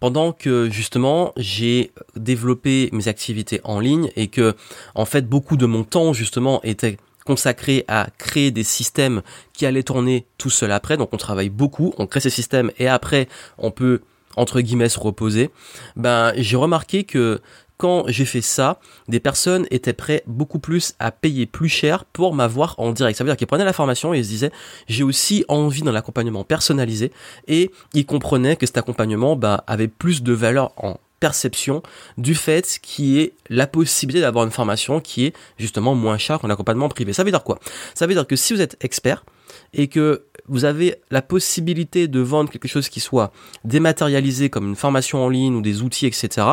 pendant 0.00 0.32
que 0.32 0.68
justement 0.70 1.32
j'ai 1.36 1.92
développé 2.16 2.90
mes 2.92 3.08
activités 3.08 3.60
en 3.64 3.80
ligne 3.80 4.10
et 4.16 4.28
que 4.28 4.54
en 4.94 5.04
fait 5.04 5.28
beaucoup 5.28 5.56
de 5.56 5.66
mon 5.66 5.84
temps 5.84 6.12
justement 6.12 6.60
était 6.62 6.96
consacré 7.24 7.84
à 7.88 8.08
créer 8.18 8.50
des 8.50 8.62
systèmes 8.62 9.22
qui 9.52 9.66
allaient 9.66 9.82
tourner 9.82 10.26
tout 10.38 10.50
seul 10.50 10.72
après. 10.72 10.96
Donc 10.96 11.10
on 11.12 11.16
travaille 11.16 11.50
beaucoup, 11.50 11.92
on 11.98 12.06
crée 12.06 12.20
ces 12.20 12.30
systèmes 12.30 12.70
et 12.78 12.88
après 12.88 13.28
on 13.58 13.70
peut 13.70 14.00
entre 14.36 14.60
guillemets 14.60 14.88
se 14.88 15.00
reposer. 15.00 15.50
Ben 15.96 16.32
j'ai 16.36 16.56
remarqué 16.56 17.04
que 17.04 17.40
quand 17.76 18.04
j'ai 18.08 18.24
fait 18.24 18.40
ça, 18.40 18.78
des 19.08 19.20
personnes 19.20 19.66
étaient 19.70 19.92
prêtes 19.92 20.24
beaucoup 20.26 20.58
plus 20.58 20.94
à 20.98 21.10
payer 21.10 21.46
plus 21.46 21.68
cher 21.68 22.04
pour 22.04 22.34
m'avoir 22.34 22.74
en 22.78 22.92
direct. 22.92 23.18
Ça 23.18 23.24
veut 23.24 23.30
dire 23.30 23.36
qu'ils 23.36 23.46
prenaient 23.46 23.64
la 23.64 23.72
formation 23.72 24.14
et 24.14 24.18
ils 24.18 24.24
se 24.24 24.30
disaient 24.30 24.52
j'ai 24.88 25.02
aussi 25.02 25.44
envie 25.48 25.82
d'un 25.82 25.94
accompagnement 25.94 26.44
personnalisé 26.44 27.12
et 27.48 27.70
ils 27.94 28.06
comprenaient 28.06 28.56
que 28.56 28.66
cet 28.66 28.78
accompagnement 28.78 29.36
ben, 29.36 29.60
avait 29.66 29.88
plus 29.88 30.22
de 30.22 30.32
valeur 30.32 30.72
en 30.76 30.98
perception 31.20 31.82
du 32.18 32.34
fait 32.34 32.78
qui 32.82 33.18
est 33.20 33.32
la 33.48 33.66
possibilité 33.66 34.20
d'avoir 34.20 34.44
une 34.44 34.50
formation 34.50 35.00
qui 35.00 35.26
est 35.26 35.36
justement 35.58 35.94
moins 35.94 36.18
chère 36.18 36.40
qu'un 36.40 36.50
accompagnement 36.50 36.88
privé. 36.88 37.12
Ça 37.12 37.24
veut 37.24 37.30
dire 37.30 37.42
quoi? 37.42 37.58
Ça 37.94 38.06
veut 38.06 38.14
dire 38.14 38.26
que 38.26 38.36
si 38.36 38.52
vous 38.52 38.60
êtes 38.60 38.76
expert 38.80 39.24
et 39.74 39.88
que 39.88 40.24
vous 40.48 40.64
avez 40.64 40.96
la 41.10 41.22
possibilité 41.22 42.08
de 42.08 42.20
vendre 42.20 42.50
quelque 42.50 42.68
chose 42.68 42.88
qui 42.88 43.00
soit 43.00 43.32
dématérialisé 43.64 44.50
comme 44.50 44.68
une 44.68 44.76
formation 44.76 45.24
en 45.24 45.28
ligne 45.28 45.54
ou 45.54 45.62
des 45.62 45.82
outils, 45.82 46.06
etc. 46.06 46.46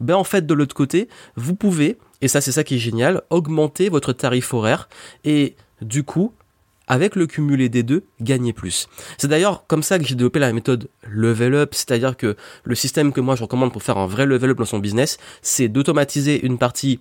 Ben 0.00 0.14
en 0.14 0.24
fait 0.24 0.46
de 0.46 0.54
l'autre 0.54 0.74
côté, 0.74 1.08
vous 1.36 1.54
pouvez, 1.54 1.98
et 2.20 2.28
ça 2.28 2.40
c'est 2.40 2.52
ça 2.52 2.64
qui 2.64 2.76
est 2.76 2.78
génial, 2.78 3.22
augmenter 3.30 3.88
votre 3.88 4.12
tarif 4.12 4.52
horaire 4.52 4.88
et 5.24 5.54
du 5.80 6.02
coup 6.02 6.32
avec 6.88 7.16
le 7.16 7.26
cumulé 7.26 7.68
des 7.68 7.82
deux, 7.82 8.04
gagner 8.20 8.52
plus. 8.52 8.88
C'est 9.18 9.28
d'ailleurs 9.28 9.66
comme 9.66 9.82
ça 9.82 9.98
que 9.98 10.04
j'ai 10.04 10.14
développé 10.14 10.38
la 10.38 10.52
méthode 10.52 10.88
level 11.08 11.54
up, 11.54 11.74
c'est-à-dire 11.74 12.16
que 12.16 12.36
le 12.62 12.74
système 12.74 13.12
que 13.12 13.20
moi 13.20 13.34
je 13.34 13.42
recommande 13.42 13.72
pour 13.72 13.82
faire 13.82 13.98
un 13.98 14.06
vrai 14.06 14.26
level 14.26 14.50
up 14.50 14.58
dans 14.58 14.64
son 14.64 14.78
business, 14.78 15.18
c'est 15.42 15.68
d'automatiser 15.68 16.44
une 16.44 16.58
partie 16.58 17.00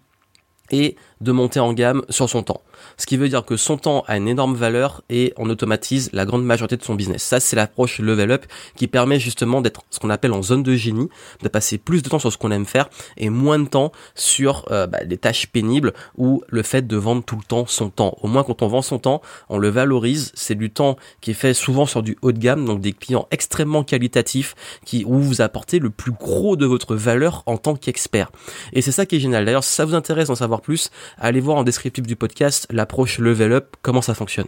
et 0.71 0.95
de 1.21 1.31
monter 1.31 1.59
en 1.59 1.73
gamme 1.73 2.03
sur 2.09 2.29
son 2.29 2.43
temps. 2.43 2.61
Ce 2.97 3.05
qui 3.05 3.17
veut 3.17 3.29
dire 3.29 3.45
que 3.45 3.57
son 3.57 3.77
temps 3.77 4.03
a 4.07 4.17
une 4.17 4.27
énorme 4.27 4.55
valeur 4.55 5.01
et 5.09 5.33
on 5.37 5.49
automatise 5.49 6.09
la 6.13 6.25
grande 6.25 6.43
majorité 6.43 6.77
de 6.77 6.83
son 6.83 6.95
business. 6.95 7.23
Ça, 7.23 7.39
c'est 7.39 7.55
l'approche 7.55 7.99
level 7.99 8.31
up 8.31 8.45
qui 8.75 8.87
permet 8.87 9.19
justement 9.19 9.61
d'être 9.61 9.81
ce 9.89 9.99
qu'on 9.99 10.09
appelle 10.09 10.33
en 10.33 10.41
zone 10.41 10.63
de 10.63 10.75
génie, 10.75 11.09
de 11.41 11.47
passer 11.47 11.77
plus 11.77 12.01
de 12.01 12.09
temps 12.09 12.19
sur 12.19 12.31
ce 12.31 12.37
qu'on 12.37 12.51
aime 12.51 12.65
faire 12.65 12.89
et 13.17 13.29
moins 13.29 13.59
de 13.59 13.67
temps 13.67 13.91
sur 14.15 14.65
euh, 14.71 14.87
bah, 14.87 15.03
des 15.05 15.17
tâches 15.17 15.47
pénibles 15.47 15.93
ou 16.17 16.43
le 16.47 16.63
fait 16.63 16.85
de 16.85 16.97
vendre 16.97 17.23
tout 17.23 17.37
le 17.37 17.43
temps 17.43 17.65
son 17.65 17.89
temps. 17.89 18.17
Au 18.21 18.27
moins, 18.27 18.43
quand 18.43 18.61
on 18.61 18.67
vend 18.67 18.81
son 18.81 18.99
temps, 18.99 19.21
on 19.49 19.57
le 19.57 19.69
valorise. 19.69 20.31
C'est 20.35 20.55
du 20.55 20.69
temps 20.69 20.97
qui 21.21 21.31
est 21.31 21.35
fait 21.35 21.53
souvent 21.53 21.85
sur 21.85 22.03
du 22.03 22.17
haut 22.21 22.31
de 22.31 22.39
gamme, 22.39 22.65
donc 22.65 22.81
des 22.81 22.93
clients 22.93 23.27
extrêmement 23.31 23.83
qualitatifs 23.83 24.55
qui 24.85 25.05
où 25.05 25.19
vous 25.19 25.41
apportez 25.41 25.79
le 25.79 25.89
plus 25.89 26.11
gros 26.11 26.55
de 26.55 26.65
votre 26.65 26.95
valeur 26.95 27.43
en 27.45 27.57
tant 27.57 27.75
qu'expert. 27.75 28.31
Et 28.73 28.81
c'est 28.81 28.91
ça 28.91 29.05
qui 29.05 29.17
est 29.17 29.19
génial. 29.19 29.45
D'ailleurs, 29.45 29.63
si 29.63 29.73
ça 29.73 29.85
vous 29.85 29.95
intéresse 29.95 30.27
d'en 30.27 30.35
savoir 30.35 30.61
plus, 30.61 30.89
allez 31.17 31.39
voir 31.39 31.57
en 31.57 31.63
descriptif 31.63 32.05
du 32.05 32.15
podcast 32.15 32.67
l'approche 32.71 33.19
level 33.19 33.53
up, 33.53 33.75
comment 33.81 34.01
ça 34.01 34.13
fonctionne. 34.13 34.47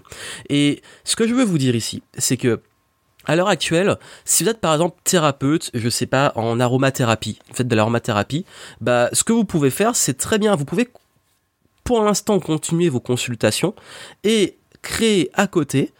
Et 0.49 0.81
ce 1.03 1.15
que 1.15 1.27
je 1.27 1.33
veux 1.33 1.43
vous 1.43 1.57
dire 1.57 1.75
ici, 1.75 2.03
c'est 2.17 2.37
que 2.37 2.61
à 3.25 3.35
l'heure 3.35 3.49
actuelle, 3.49 3.97
si 4.23 4.43
vous 4.43 4.49
êtes 4.49 4.61
par 4.61 4.73
exemple 4.73 4.97
thérapeute, 5.03 5.69
je 5.73 5.89
sais 5.89 6.05
pas, 6.05 6.31
en 6.35 6.59
aromathérapie, 6.59 7.39
vous 7.49 7.55
faites 7.55 7.67
de 7.67 7.75
l'aromathérapie, 7.75 8.45
bah 8.79 9.09
ce 9.11 9.23
que 9.23 9.33
vous 9.33 9.43
pouvez 9.43 9.69
faire, 9.69 9.95
c'est 9.95 10.15
très 10.15 10.39
bien, 10.39 10.55
vous 10.55 10.65
pouvez 10.65 10.87
pour 11.83 12.03
l'instant 12.03 12.39
continuer 12.39 12.89
vos 12.89 12.99
consultations 12.99 13.75
et 14.23 14.57
créer 14.81 15.29
à 15.33 15.47
côté 15.47 15.91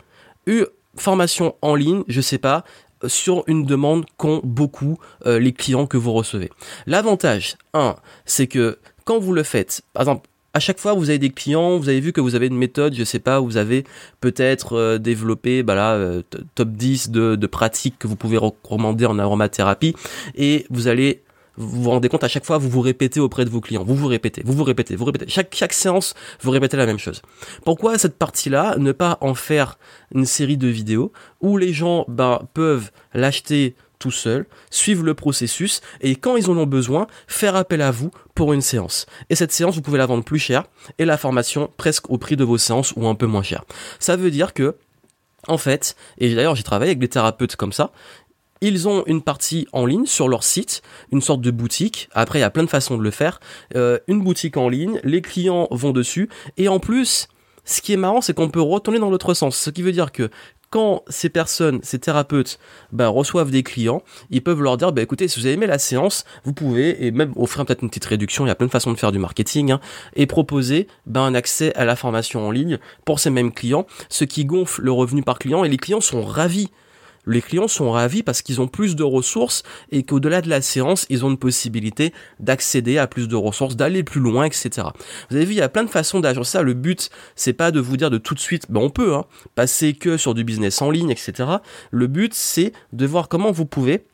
une 0.45 0.65
formation 0.95 1.55
en 1.61 1.75
ligne, 1.75 2.03
je 2.07 2.21
sais 2.21 2.37
pas, 2.37 2.63
sur 3.05 3.43
une 3.47 3.65
demande 3.65 4.05
qu'ont 4.17 4.41
beaucoup 4.43 4.97
euh, 5.25 5.39
les 5.39 5.53
clients 5.53 5.85
que 5.85 5.97
vous 5.97 6.13
recevez. 6.13 6.49
L'avantage, 6.87 7.57
un, 7.73 7.95
c'est 8.25 8.47
que 8.47 8.79
quand 9.05 9.19
vous 9.19 9.33
le 9.33 9.43
faites, 9.43 9.81
par 9.93 10.01
exemple, 10.03 10.27
à 10.57 10.59
chaque 10.59 10.79
fois 10.79 10.93
vous 10.93 11.09
avez 11.09 11.19
des 11.19 11.29
clients, 11.29 11.77
vous 11.77 11.87
avez 11.87 11.99
vu 11.99 12.11
que 12.11 12.19
vous 12.19 12.33
avez 12.33 12.47
une 12.47 12.57
méthode, 12.57 12.95
je 12.95 13.03
sais 13.03 13.19
pas, 13.19 13.39
vous 13.39 13.57
avez 13.57 13.83
peut-être 14.21 14.73
euh, 14.73 14.97
développé 14.97 15.61
bah 15.61 15.75
là, 15.75 15.93
euh, 15.93 16.23
top 16.55 16.69
10 16.69 17.11
de, 17.11 17.45
pratiques 17.45 17.99
que 17.99 18.07
vous 18.07 18.15
pouvez 18.15 18.37
recommander 18.37 19.05
en 19.05 19.19
aromathérapie 19.19 19.93
et 20.33 20.65
vous 20.71 20.87
allez 20.87 21.21
vous 21.57 21.89
rendez 21.89 22.09
compte 22.09 22.23
à 22.23 22.27
chaque 22.27 22.45
fois 22.45 22.57
vous 22.57 22.69
vous 22.69 22.81
répétez 22.81 23.19
auprès 23.19 23.45
de 23.45 23.51
vos 23.51 23.61
clients, 23.61 23.83
vous 23.83 23.93
vous 23.93 24.07
répétez, 24.07 24.41
vous 24.45 24.53
vous 24.53 24.63
répétez, 24.63 24.95
vous 24.95 25.05
répétez. 25.05 25.25
Chaque 25.27 25.53
chaque 25.53 25.73
séance, 25.73 26.15
vous 26.41 26.49
répétez 26.49 26.75
la 26.75 26.87
même 26.87 26.99
chose. 26.99 27.21
Pourquoi 27.63 27.99
cette 27.99 28.17
partie-là 28.17 28.77
ne 28.79 28.91
pas 28.91 29.19
en 29.21 29.35
faire 29.35 29.77
une 30.13 30.25
série 30.25 30.57
de 30.57 30.67
vidéos 30.67 31.11
où 31.39 31.57
les 31.57 31.71
gens 31.71 32.05
ben, 32.07 32.41
peuvent 32.55 32.89
l'acheter 33.13 33.75
tout 33.99 34.11
seul, 34.11 34.45
suivre 34.69 35.03
le 35.03 35.13
processus 35.13 35.81
et 36.01 36.15
quand 36.15 36.37
ils 36.37 36.49
en 36.49 36.57
ont 36.57 36.65
besoin, 36.65 37.07
faire 37.27 37.55
appel 37.55 37.81
à 37.81 37.91
vous 37.91 38.11
pour 38.35 38.53
une 38.53 38.61
séance. 38.61 39.05
Et 39.29 39.35
cette 39.35 39.51
séance, 39.51 39.75
vous 39.75 39.81
pouvez 39.81 39.97
la 39.97 40.05
vendre 40.05 40.23
plus 40.23 40.39
cher 40.39 40.65
et 40.97 41.05
la 41.05 41.17
formation 41.17 41.71
presque 41.77 42.09
au 42.09 42.17
prix 42.17 42.35
de 42.35 42.43
vos 42.43 42.57
séances 42.57 42.93
ou 42.95 43.07
un 43.07 43.15
peu 43.15 43.25
moins 43.25 43.43
cher. 43.43 43.63
Ça 43.99 44.15
veut 44.15 44.31
dire 44.31 44.53
que, 44.53 44.75
en 45.47 45.57
fait, 45.57 45.95
et 46.17 46.33
d'ailleurs 46.33 46.55
j'ai 46.55 46.63
travaillé 46.63 46.91
avec 46.91 46.99
des 46.99 47.07
thérapeutes 47.07 47.55
comme 47.55 47.73
ça, 47.73 47.91
ils 48.61 48.87
ont 48.87 49.03
une 49.05 49.21
partie 49.21 49.67
en 49.71 49.85
ligne 49.85 50.05
sur 50.05 50.27
leur 50.27 50.43
site, 50.43 50.81
une 51.11 51.21
sorte 51.21 51.41
de 51.41 51.51
boutique. 51.51 52.09
Après, 52.13 52.39
il 52.39 52.41
y 52.41 52.45
a 52.45 52.49
plein 52.49 52.63
de 52.63 52.69
façons 52.69 52.97
de 52.97 53.03
le 53.03 53.11
faire. 53.11 53.39
Euh, 53.75 53.99
une 54.07 54.23
boutique 54.23 54.57
en 54.57 54.67
ligne, 54.69 54.99
les 55.03 55.21
clients 55.21 55.67
vont 55.71 55.91
dessus 55.91 56.29
et 56.57 56.67
en 56.67 56.79
plus, 56.79 57.27
ce 57.65 57.81
qui 57.81 57.93
est 57.93 57.97
marrant, 57.97 58.21
c'est 58.21 58.33
qu'on 58.33 58.49
peut 58.49 58.61
retourner 58.61 58.97
dans 58.97 59.09
l'autre 59.09 59.33
sens. 59.33 59.57
Ce 59.57 59.69
qui 59.69 59.81
veut 59.81 59.91
dire 59.91 60.11
que 60.11 60.29
quand 60.69 61.03
ces 61.07 61.29
personnes, 61.29 61.79
ces 61.83 61.99
thérapeutes, 61.99 62.59
ben, 62.91 63.07
reçoivent 63.07 63.51
des 63.51 63.63
clients, 63.63 64.01
ils 64.29 64.43
peuvent 64.43 64.61
leur 64.61 64.77
dire, 64.77 64.91
bah, 64.91 65.01
écoutez, 65.01 65.27
si 65.27 65.39
vous 65.39 65.45
avez 65.45 65.55
aimé 65.55 65.67
la 65.67 65.79
séance, 65.79 66.25
vous 66.43 66.53
pouvez, 66.53 67.05
et 67.05 67.11
même 67.11 67.33
offrir 67.35 67.65
peut-être 67.65 67.83
une 67.83 67.89
petite 67.89 68.05
réduction, 68.05 68.45
il 68.45 68.49
y 68.49 68.51
a 68.51 68.55
plein 68.55 68.67
de 68.67 68.71
façons 68.71 68.91
de 68.91 68.97
faire 68.97 69.11
du 69.11 69.19
marketing, 69.19 69.71
hein, 69.71 69.79
et 70.15 70.25
proposer 70.25 70.87
ben, 71.05 71.21
un 71.21 71.35
accès 71.35 71.73
à 71.75 71.85
la 71.85 71.95
formation 71.95 72.45
en 72.45 72.51
ligne 72.51 72.79
pour 73.05 73.19
ces 73.19 73.29
mêmes 73.29 73.53
clients, 73.53 73.87
ce 74.09 74.25
qui 74.25 74.45
gonfle 74.45 74.81
le 74.81 74.91
revenu 74.91 75.23
par 75.23 75.39
client, 75.39 75.63
et 75.63 75.69
les 75.69 75.77
clients 75.77 76.01
sont 76.01 76.23
ravis 76.23 76.69
les 77.27 77.41
clients 77.41 77.67
sont 77.67 77.91
ravis 77.91 78.23
parce 78.23 78.41
qu'ils 78.41 78.61
ont 78.61 78.67
plus 78.67 78.95
de 78.95 79.03
ressources 79.03 79.63
et 79.91 80.03
qu'au-delà 80.03 80.41
de 80.41 80.49
la 80.49 80.61
séance, 80.61 81.05
ils 81.09 81.25
ont 81.25 81.29
une 81.29 81.37
possibilité 81.37 82.13
d'accéder 82.39 82.97
à 82.97 83.07
plus 83.07 83.27
de 83.27 83.35
ressources, 83.35 83.75
d'aller 83.75 84.03
plus 84.03 84.21
loin, 84.21 84.45
etc. 84.45 84.87
Vous 85.29 85.35
avez 85.35 85.45
vu, 85.45 85.53
il 85.53 85.57
y 85.57 85.61
a 85.61 85.69
plein 85.69 85.83
de 85.83 85.89
façons 85.89 86.19
d'agir. 86.19 86.45
Ça, 86.45 86.61
le 86.61 86.73
but, 86.73 87.09
c'est 87.35 87.53
pas 87.53 87.71
de 87.71 87.79
vous 87.79 87.97
dire 87.97 88.09
de 88.09 88.17
tout 88.17 88.33
de 88.33 88.39
suite, 88.39 88.65
ben 88.69 88.81
on 88.81 88.89
peut 88.89 89.15
hein, 89.15 89.25
passer 89.55 89.93
que 89.93 90.17
sur 90.17 90.33
du 90.33 90.43
business 90.43 90.81
en 90.81 90.89
ligne, 90.89 91.09
etc. 91.09 91.33
Le 91.91 92.07
but, 92.07 92.33
c'est 92.33 92.73
de 92.93 93.05
voir 93.05 93.27
comment 93.27 93.51
vous 93.51 93.65
pouvez 93.65 94.05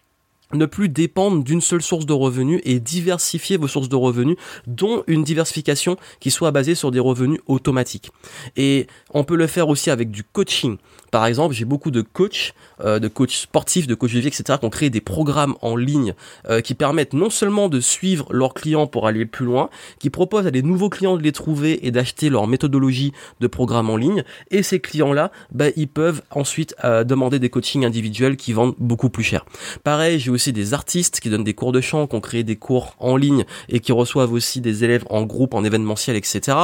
ne 0.53 0.65
plus 0.65 0.89
dépendre 0.89 1.43
d'une 1.43 1.62
seule 1.62 1.81
source 1.81 2.05
de 2.05 2.13
revenus 2.13 2.62
et 2.63 2.79
diversifier 2.79 3.57
vos 3.57 3.67
sources 3.67 3.89
de 3.89 3.95
revenus, 3.95 4.38
dont 4.67 5.03
une 5.07 5.24
diversification 5.24 5.98
qui 6.19 6.31
soit 6.31 6.51
basée 6.51 6.75
sur 6.75 6.91
des 6.91 7.00
revenus 7.00 7.39
automatiques. 7.48 8.12
Et 8.55 8.88
on 9.13 9.24
peut 9.24 9.36
le 9.36 9.48
faire 9.48 9.69
aussi 9.69 9.89
avec 9.89 10.12
du 10.12 10.24
coaching. 10.24 10.77
Par 11.13 11.27
exemple, 11.27 11.53
j'ai 11.53 11.65
beaucoup 11.65 11.91
de 11.91 12.01
coachs, 12.01 12.55
euh, 12.83 12.98
de 12.98 13.07
coachs 13.07 13.33
sportifs, 13.33 13.86
de 13.86 13.93
coachs 13.93 14.13
de 14.13 14.19
vie, 14.19 14.27
etc., 14.27 14.57
qui 14.60 14.65
ont 14.65 14.72
créé 14.72 14.89
des 14.89 15.00
programmes 15.00 15.53
en 15.62 15.75
ligne 15.75 16.15
euh, 16.50 16.60
qui 16.62 16.74
permettent 16.74 17.13
non 17.13 17.29
seulement 17.29 17.69
de 17.69 17.79
suivre 17.79 18.25
leurs 18.31 18.55
clients 18.55 18.88
pour 18.88 19.05
aller 19.05 19.27
plus 19.27 19.45
loin, 19.45 19.69
qui 20.00 20.10
proposent 20.10 20.48
à 20.48 20.51
des 20.51 20.63
nouveaux 20.63 20.89
clients 20.89 21.15
de 21.15 21.22
les 21.22 21.31
trouver 21.31 21.86
et 21.86 21.91
d'acheter 21.91 22.29
leur 22.29 22.48
méthodologie 22.48 23.13
de 23.41 23.45
programme 23.48 23.91
en 23.91 23.98
ligne. 23.98 24.24
Et 24.50 24.63
ces 24.63 24.79
clients-là, 24.79 25.31
bah, 25.51 25.67
ils 25.75 25.88
peuvent 25.88 26.24
ensuite 26.31 26.75
euh, 26.83 27.03
demander 27.03 27.38
des 27.38 27.50
coachings 27.51 27.86
individuels 27.86 28.36
qui 28.36 28.51
vendent 28.51 28.74
beaucoup 28.79 29.12
plus 29.12 29.24
cher. 29.24 29.45
Pareil, 29.83 30.19
j'ai 30.19 30.31
aussi 30.31 30.42
des 30.51 30.73
artistes 30.73 31.19
qui 31.19 31.29
donnent 31.29 31.43
des 31.43 31.53
cours 31.53 31.71
de 31.71 31.81
chant, 31.81 32.07
qui 32.07 32.15
ont 32.15 32.21
créé 32.21 32.43
des 32.43 32.55
cours 32.55 32.95
en 33.00 33.15
ligne 33.15 33.45
et 33.69 33.79
qui 33.79 33.91
reçoivent 33.91 34.33
aussi 34.33 34.62
des 34.62 34.83
élèves 34.83 35.05
en 35.09 35.23
groupe, 35.23 35.53
en 35.53 35.63
événementiel, 35.63 36.15
etc. 36.15 36.57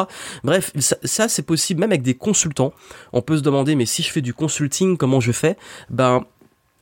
Bref, 0.44 0.72
ça, 0.80 0.98
ça 1.04 1.30
c'est 1.30 1.44
possible 1.44 1.80
même 1.80 1.92
avec 1.92 2.02
des 2.02 2.16
consultants. 2.16 2.74
On 3.14 3.22
peut 3.22 3.38
se 3.38 3.44
demander, 3.44 3.76
mais 3.76 3.86
si 3.86 4.04
je 4.04 4.12
fais 4.12 4.22
du 4.22 4.34
consulting, 4.34 4.98
comment 4.98 5.20
je 5.20 5.32
fais? 5.32 5.58
Ben 5.90 6.26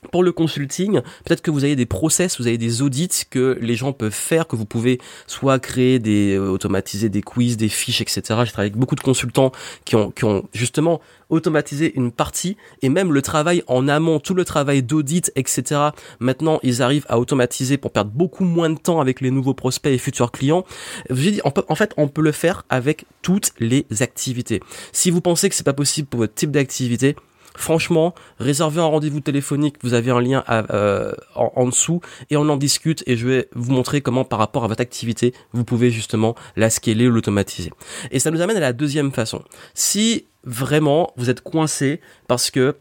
pour 0.08 0.24
le 0.24 0.32
consulting, 0.32 1.02
peut-être 1.26 1.42
que 1.42 1.52
vous 1.52 1.64
avez 1.64 1.76
des 1.76 1.86
process, 1.86 2.40
vous 2.40 2.48
avez 2.48 2.58
des 2.58 2.82
audits 2.82 3.24
que 3.30 3.58
les 3.62 3.76
gens 3.76 3.94
peuvent 3.94 4.12
faire, 4.12 4.48
que 4.48 4.56
vous 4.56 4.66
pouvez 4.66 5.00
soit 5.28 5.60
créer 5.60 6.00
des 6.00 6.36
euh, 6.36 6.50
automatiser 6.50 7.10
des 7.10 7.22
quiz, 7.22 7.58
des 7.58 7.70
fiches, 7.70 8.02
etc. 8.02 8.22
J'ai 8.22 8.52
travaillé 8.52 8.72
avec 8.72 8.78
beaucoup 8.78 8.96
de 8.96 9.02
consultants 9.02 9.52
qui 9.86 9.96
ont 9.96 10.12
qui 10.12 10.26
ont 10.26 10.48
justement 10.54 11.02
automatisé 11.30 11.94
une 11.96 12.12
partie 12.12 12.58
et 12.82 12.90
même 12.90 13.14
le 13.14 13.22
travail 13.22 13.64
en 13.68 13.88
amont, 13.88 14.20
tout 14.20 14.34
le 14.34 14.46
travail 14.46 14.84
d'audit, 14.84 15.32
etc. 15.36 15.90
Maintenant, 16.20 16.60
ils 16.64 16.82
arrivent 16.82 17.06
à 17.10 17.20
automatiser 17.20 17.78
pour 17.78 17.92
perdre 17.92 18.12
beaucoup 18.12 18.46
moins 18.46 18.70
de 18.70 18.80
temps 18.80 19.02
avec 19.02 19.22
les 19.22 19.32
nouveaux 19.32 19.54
prospects 19.54 19.92
et 19.92 19.98
futurs 19.98 20.32
clients. 20.32 20.66
J'ai 21.10 21.32
dit, 21.32 21.42
en 21.44 21.76
fait, 21.76 21.94
on 21.98 22.08
peut 22.08 22.22
le 22.22 22.32
faire 22.32 22.64
avec 22.70 23.06
toutes 23.22 23.52
les 23.60 23.86
activités. 24.00 24.62
Si 24.92 25.12
vous 25.12 25.22
pensez 25.22 25.50
que 25.50 25.56
c'est 25.56 25.64
pas 25.64 25.74
possible 25.74 26.08
pour 26.08 26.20
votre 26.22 26.34
type 26.34 26.52
d'activité, 26.52 27.16
Franchement, 27.58 28.14
réservez 28.40 28.80
un 28.80 28.86
rendez-vous 28.86 29.20
téléphonique, 29.20 29.78
vous 29.82 29.96
avez 29.96 30.12
un 30.12 30.22
lien 30.22 30.44
euh, 30.48 31.12
en, 31.34 31.66
dessous 31.66 32.02
et 32.30 32.38
on 32.38 32.48
en 32.50 32.56
discute 32.56 33.04
et 33.08 33.18
je 33.18 33.28
vais 33.28 33.50
vous 33.56 33.72
montrer 33.72 34.02
comment 34.02 34.24
par 34.24 34.38
rapport 34.38 34.64
à 34.64 34.68
votre 34.68 34.82
activité, 34.82 35.34
vous 35.54 35.64
pouvez 35.64 35.90
justement 35.90 36.36
la 36.56 36.70
scaler 36.70 37.08
ou 37.08 37.12
l'automatiser. 37.12 37.72
Et 38.12 38.20
ça 38.20 38.30
nous 38.30 38.42
amène 38.42 38.58
à 38.58 38.62
la 38.62 38.74
deuxième 38.74 39.12
façon. 39.12 39.44
Si 39.74 40.26
vraiment 40.44 41.12
vous 41.18 41.32
êtes 41.32 41.42
coincé 41.42 42.00
parce 42.28 42.52
que 42.52 42.76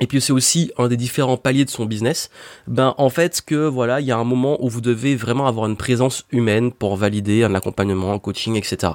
et 0.00 0.06
puis 0.06 0.22
c'est 0.22 0.32
aussi 0.32 0.72
un 0.78 0.88
des 0.88 0.96
différents 0.96 1.36
paliers 1.36 1.66
de 1.66 1.70
son 1.70 1.84
business, 1.84 2.30
ben 2.66 2.94
en 2.96 3.10
fait 3.10 3.42
que 3.44 3.66
voilà, 3.66 4.00
il 4.00 4.06
y 4.06 4.12
a 4.12 4.16
un 4.16 4.24
moment 4.24 4.56
où 4.64 4.70
vous 4.70 4.80
devez 4.80 5.14
vraiment 5.14 5.46
avoir 5.46 5.66
une 5.66 5.76
présence 5.76 6.24
humaine 6.30 6.72
pour 6.72 6.96
valider 6.96 7.44
un 7.44 7.54
accompagnement, 7.54 8.14
un 8.14 8.18
coaching, 8.18 8.56
etc. 8.56 8.94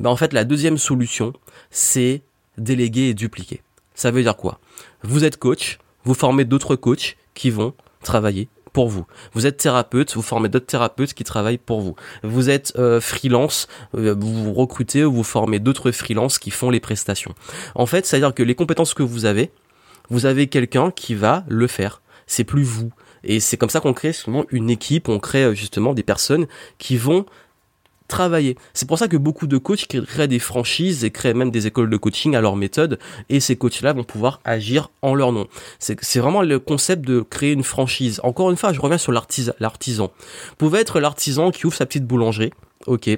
Ben 0.00 0.10
en 0.10 0.16
fait 0.16 0.32
la 0.32 0.44
deuxième 0.44 0.78
solution, 0.78 1.32
c'est 1.70 2.22
déléguer 2.58 3.10
et 3.10 3.14
dupliquer. 3.14 3.62
Ça 3.96 4.12
veut 4.12 4.22
dire 4.22 4.36
quoi 4.36 4.60
Vous 5.02 5.24
êtes 5.24 5.38
coach, 5.38 5.78
vous 6.04 6.14
formez 6.14 6.44
d'autres 6.44 6.76
coachs 6.76 7.16
qui 7.34 7.50
vont 7.50 7.74
travailler 8.02 8.48
pour 8.72 8.88
vous. 8.88 9.06
Vous 9.32 9.46
êtes 9.46 9.56
thérapeute, 9.56 10.14
vous 10.14 10.22
formez 10.22 10.50
d'autres 10.50 10.66
thérapeutes 10.66 11.14
qui 11.14 11.24
travaillent 11.24 11.56
pour 11.56 11.80
vous. 11.80 11.96
Vous 12.22 12.50
êtes 12.50 12.74
euh, 12.76 13.00
freelance, 13.00 13.68
euh, 13.96 14.14
vous 14.18 14.52
recrutez 14.52 15.02
ou 15.02 15.12
vous 15.12 15.24
formez 15.24 15.58
d'autres 15.58 15.92
freelances 15.92 16.38
qui 16.38 16.50
font 16.50 16.68
les 16.68 16.78
prestations. 16.78 17.34
En 17.74 17.86
fait, 17.86 18.04
c'est-à-dire 18.04 18.34
que 18.34 18.42
les 18.42 18.54
compétences 18.54 18.92
que 18.92 19.02
vous 19.02 19.24
avez, 19.24 19.50
vous 20.10 20.26
avez 20.26 20.46
quelqu'un 20.46 20.90
qui 20.90 21.14
va 21.14 21.44
le 21.48 21.66
faire. 21.66 22.02
C'est 22.26 22.44
plus 22.44 22.64
vous. 22.64 22.92
Et 23.24 23.40
c'est 23.40 23.56
comme 23.56 23.70
ça 23.70 23.80
qu'on 23.80 23.94
crée 23.94 24.12
souvent 24.12 24.44
une 24.50 24.68
équipe, 24.68 25.08
on 25.08 25.20
crée 25.20 25.44
euh, 25.44 25.54
justement 25.54 25.94
des 25.94 26.02
personnes 26.02 26.46
qui 26.76 26.98
vont 26.98 27.24
travailler. 28.08 28.56
C'est 28.74 28.88
pour 28.88 28.98
ça 28.98 29.08
que 29.08 29.16
beaucoup 29.16 29.46
de 29.46 29.58
coachs 29.58 29.86
créent 29.86 30.28
des 30.28 30.38
franchises 30.38 31.04
et 31.04 31.10
créent 31.10 31.34
même 31.34 31.50
des 31.50 31.66
écoles 31.66 31.90
de 31.90 31.96
coaching 31.96 32.34
à 32.36 32.40
leur 32.40 32.56
méthode 32.56 32.98
et 33.28 33.40
ces 33.40 33.56
coachs-là 33.56 33.92
vont 33.92 34.04
pouvoir 34.04 34.40
agir 34.44 34.90
en 35.02 35.14
leur 35.14 35.32
nom. 35.32 35.46
C'est 35.78 36.18
vraiment 36.18 36.42
le 36.42 36.58
concept 36.58 37.04
de 37.04 37.20
créer 37.20 37.52
une 37.52 37.64
franchise. 37.64 38.20
Encore 38.22 38.50
une 38.50 38.56
fois, 38.56 38.72
je 38.72 38.80
reviens 38.80 38.98
sur 38.98 39.12
l'artisan. 39.12 40.10
Vous 40.48 40.56
pouvez 40.58 40.80
être 40.80 41.00
l'artisan 41.00 41.50
qui 41.50 41.66
ouvre 41.66 41.76
sa 41.76 41.86
petite 41.86 42.06
boulangerie. 42.06 42.52
Ok, 42.86 43.10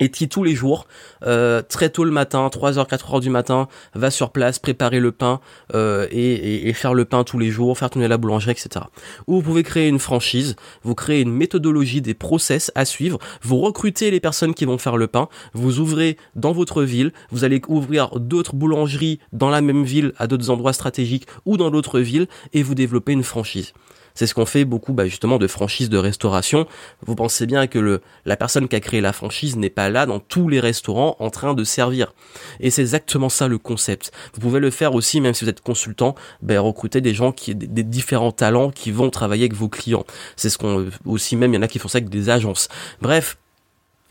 et 0.00 0.10
qui 0.10 0.28
tous 0.28 0.42
les 0.42 0.54
jours, 0.54 0.86
euh, 1.24 1.62
très 1.62 1.90
tôt 1.90 2.04
le 2.04 2.10
matin, 2.10 2.48
3h, 2.48 2.88
4h 2.88 3.20
du 3.20 3.30
matin, 3.30 3.68
va 3.94 4.10
sur 4.10 4.30
place 4.30 4.58
préparer 4.58 4.98
le 4.98 5.12
pain 5.12 5.40
euh, 5.74 6.06
et, 6.10 6.68
et, 6.68 6.72
faire 6.72 6.94
le 6.94 7.04
pain 7.04 7.22
tous 7.22 7.38
les 7.38 7.50
jours, 7.50 7.76
faire 7.78 7.90
tourner 7.90 8.08
la 8.08 8.16
boulangerie, 8.16 8.52
etc. 8.52 8.86
Ou 9.26 9.36
vous 9.36 9.42
pouvez 9.42 9.62
créer 9.62 9.88
une 9.88 9.98
franchise, 9.98 10.56
vous 10.82 10.94
créez 10.94 11.20
une 11.20 11.32
méthodologie, 11.32 12.00
des 12.00 12.14
process 12.14 12.72
à 12.74 12.84
suivre, 12.84 13.18
vous 13.42 13.58
recrutez 13.58 14.10
les 14.10 14.20
personnes 14.20 14.54
qui 14.54 14.64
vont 14.64 14.78
faire 14.78 14.96
le 14.96 15.06
pain, 15.06 15.28
vous 15.52 15.78
ouvrez 15.78 16.16
dans 16.34 16.52
votre 16.52 16.82
ville, 16.82 17.12
vous 17.30 17.44
allez 17.44 17.60
ouvrir 17.68 18.18
d'autres 18.18 18.54
boulangeries 18.54 19.20
dans 19.32 19.50
la 19.50 19.60
même 19.60 19.84
ville, 19.84 20.12
à 20.18 20.26
d'autres 20.26 20.50
endroits 20.50 20.72
stratégiques 20.72 21.26
ou 21.44 21.56
dans 21.56 21.70
d'autres 21.70 22.00
villes, 22.00 22.26
et 22.52 22.62
vous 22.62 22.74
développez 22.74 23.12
une 23.12 23.22
franchise. 23.22 23.74
C'est 24.20 24.26
ce 24.26 24.34
qu'on 24.34 24.44
fait 24.44 24.66
beaucoup 24.66 24.92
bah, 24.92 25.06
justement 25.06 25.38
de 25.38 25.46
franchise 25.46 25.88
de 25.88 25.96
restauration. 25.96 26.66
Vous 27.06 27.14
pensez 27.14 27.46
bien 27.46 27.66
que 27.66 27.78
le, 27.78 28.02
la 28.26 28.36
personne 28.36 28.68
qui 28.68 28.76
a 28.76 28.80
créé 28.80 29.00
la 29.00 29.14
franchise 29.14 29.56
n'est 29.56 29.70
pas 29.70 29.88
là 29.88 30.04
dans 30.04 30.20
tous 30.20 30.46
les 30.46 30.60
restaurants 30.60 31.16
en 31.20 31.30
train 31.30 31.54
de 31.54 31.64
servir. 31.64 32.12
Et 32.60 32.68
c'est 32.68 32.82
exactement 32.82 33.30
ça 33.30 33.48
le 33.48 33.56
concept. 33.56 34.12
Vous 34.34 34.40
pouvez 34.40 34.60
le 34.60 34.70
faire 34.70 34.94
aussi 34.94 35.22
même 35.22 35.32
si 35.32 35.44
vous 35.44 35.48
êtes 35.48 35.62
consultant, 35.62 36.16
bah, 36.42 36.60
recruter 36.60 37.00
des 37.00 37.14
gens 37.14 37.32
qui 37.32 37.54
des, 37.54 37.66
des 37.66 37.82
différents 37.82 38.30
talents 38.30 38.70
qui 38.70 38.90
vont 38.90 39.08
travailler 39.08 39.44
avec 39.44 39.54
vos 39.54 39.70
clients. 39.70 40.04
C'est 40.36 40.50
ce 40.50 40.58
qu'on 40.58 40.90
aussi 41.06 41.34
même 41.34 41.54
il 41.54 41.56
y 41.56 41.58
en 41.58 41.62
a 41.62 41.68
qui 41.68 41.78
font 41.78 41.88
ça 41.88 41.96
avec 41.96 42.10
des 42.10 42.28
agences. 42.28 42.68
Bref, 43.00 43.38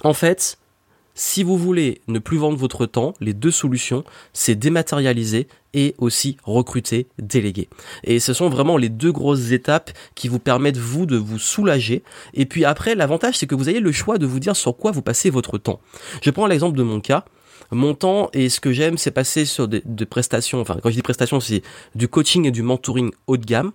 en 0.04 0.16
fait, 0.16 0.58
si 1.22 1.44
vous 1.44 1.58
voulez 1.58 2.00
ne 2.08 2.18
plus 2.18 2.38
vendre 2.38 2.58
votre 2.58 2.86
temps, 2.86 3.14
les 3.20 3.34
deux 3.34 3.52
solutions, 3.52 4.06
c'est 4.32 4.56
dématérialiser 4.56 5.50
et 5.74 5.94
aussi 5.98 6.38
recruter, 6.46 7.08
déléguer. 7.22 7.68
Et 8.06 8.22
ce 8.22 8.32
sont 8.32 8.48
vraiment 8.48 8.78
les 8.78 8.88
deux 8.88 9.12
grosses 9.12 9.52
étapes 9.52 9.92
qui 10.16 10.30
vous 10.30 10.40
permettent 10.40 10.78
vous 10.78 11.06
de 11.06 11.18
vous 11.18 11.38
soulager. 11.38 12.04
Et 12.34 12.46
puis 12.46 12.64
après, 12.64 12.96
l'avantage, 12.96 13.38
c'est 13.38 13.48
que 13.48 13.56
vous 13.56 13.68
avez 13.68 13.82
le 13.82 13.92
choix 13.92 14.18
de 14.18 14.26
vous 14.26 14.40
dire 14.40 14.56
sur 14.56 14.78
quoi 14.78 14.92
vous 14.92 15.02
passez 15.02 15.30
votre 15.30 15.58
temps. 15.58 15.82
Je 16.22 16.30
prends 16.30 16.48
l'exemple 16.48 16.78
de 16.78 16.84
mon 16.84 17.02
cas. 17.02 17.26
Mon 17.70 17.96
temps 17.96 18.30
et 18.32 18.48
ce 18.48 18.62
que 18.62 18.72
j'aime, 18.72 18.98
c'est 18.98 19.12
passer 19.12 19.44
sur 19.44 19.68
des, 19.68 19.82
des 19.84 20.06
prestations. 20.06 20.62
Enfin, 20.62 20.78
quand 20.82 20.90
je 20.90 20.96
dis 20.96 21.02
prestations, 21.02 21.42
c'est 21.42 21.64
du 21.96 22.08
coaching 22.08 22.46
et 22.46 22.52
du 22.52 22.64
mentoring 22.64 23.12
haut 23.28 23.36
de 23.36 23.46
gamme 23.46 23.74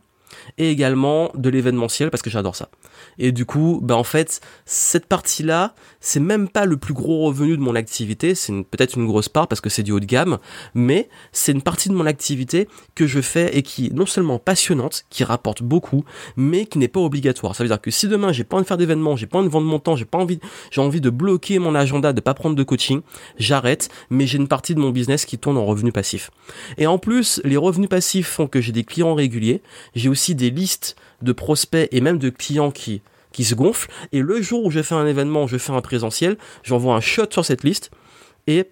et 0.58 0.70
également 0.70 1.30
de 1.34 1.48
l'événementiel 1.48 2.10
parce 2.10 2.22
que 2.22 2.30
j'adore 2.30 2.56
ça. 2.56 2.68
Et 3.18 3.32
du 3.32 3.44
coup, 3.44 3.80
bah 3.82 3.96
en 3.96 4.04
fait, 4.04 4.40
cette 4.64 5.06
partie-là, 5.06 5.74
c'est 6.00 6.20
même 6.20 6.48
pas 6.48 6.64
le 6.64 6.76
plus 6.76 6.94
gros 6.94 7.26
revenu 7.26 7.56
de 7.56 7.62
mon 7.62 7.74
activité, 7.74 8.34
c'est 8.34 8.52
peut-être 8.70 8.96
une 8.96 9.06
grosse 9.06 9.28
part 9.28 9.48
parce 9.48 9.60
que 9.60 9.70
c'est 9.70 9.82
du 9.82 9.92
haut 9.92 10.00
de 10.00 10.04
gamme, 10.04 10.38
mais 10.74 11.08
c'est 11.32 11.52
une 11.52 11.62
partie 11.62 11.88
de 11.88 11.94
mon 11.94 12.06
activité 12.06 12.68
que 12.94 13.06
je 13.06 13.20
fais 13.20 13.56
et 13.56 13.62
qui 13.62 13.86
est 13.86 13.92
non 13.92 14.06
seulement 14.06 14.38
passionnante, 14.38 15.04
qui 15.10 15.24
rapporte 15.24 15.62
beaucoup, 15.62 16.04
mais 16.36 16.66
qui 16.66 16.78
n'est 16.78 16.88
pas 16.88 17.00
obligatoire. 17.00 17.54
Ça 17.54 17.64
veut 17.64 17.68
dire 17.68 17.80
que 17.80 17.90
si 17.90 18.08
demain 18.08 18.32
j'ai 18.32 18.44
pas 18.44 18.56
envie 18.56 18.64
de 18.64 18.68
faire 18.68 18.76
d'événements, 18.76 19.16
j'ai 19.16 19.26
pas 19.26 19.38
envie 19.38 19.48
de 19.48 19.52
vendre 19.52 19.66
mon 19.66 19.78
temps, 19.78 19.96
j'ai 19.96 20.04
pas 20.04 20.18
envie, 20.18 20.40
j'ai 20.70 20.80
envie 20.80 21.00
de 21.00 21.10
bloquer 21.10 21.58
mon 21.58 21.74
agenda, 21.74 22.12
de 22.12 22.20
pas 22.20 22.34
prendre 22.34 22.56
de 22.56 22.62
coaching, 22.62 23.02
j'arrête, 23.38 23.88
mais 24.10 24.26
j'ai 24.26 24.38
une 24.38 24.48
partie 24.48 24.74
de 24.74 24.80
mon 24.80 24.90
business 24.90 25.24
qui 25.24 25.38
tourne 25.38 25.56
en 25.56 25.64
revenu 25.64 25.92
passif. 25.92 26.30
Et 26.78 26.86
en 26.86 26.98
plus, 26.98 27.40
les 27.44 27.56
revenus 27.56 27.88
passifs 27.88 28.28
font 28.28 28.46
que 28.46 28.60
j'ai 28.60 28.72
des 28.72 28.84
clients 28.84 29.14
réguliers, 29.14 29.62
j'ai 29.94 30.08
aussi 30.08 30.23
des 30.32 30.50
listes 30.50 30.96
de 31.20 31.32
prospects 31.32 31.88
et 31.92 32.00
même 32.00 32.18
de 32.18 32.30
clients 32.30 32.70
qui 32.70 33.02
qui 33.32 33.44
se 33.44 33.54
gonflent. 33.54 33.90
Et 34.12 34.20
le 34.20 34.40
jour 34.40 34.64
où 34.64 34.70
je 34.70 34.80
fais 34.80 34.94
un 34.94 35.06
événement, 35.06 35.46
je 35.46 35.58
fais 35.58 35.72
un 35.72 35.80
présentiel, 35.80 36.38
j'envoie 36.62 36.94
un 36.94 37.00
shot 37.00 37.26
sur 37.30 37.44
cette 37.44 37.64
liste 37.64 37.90
et 38.46 38.70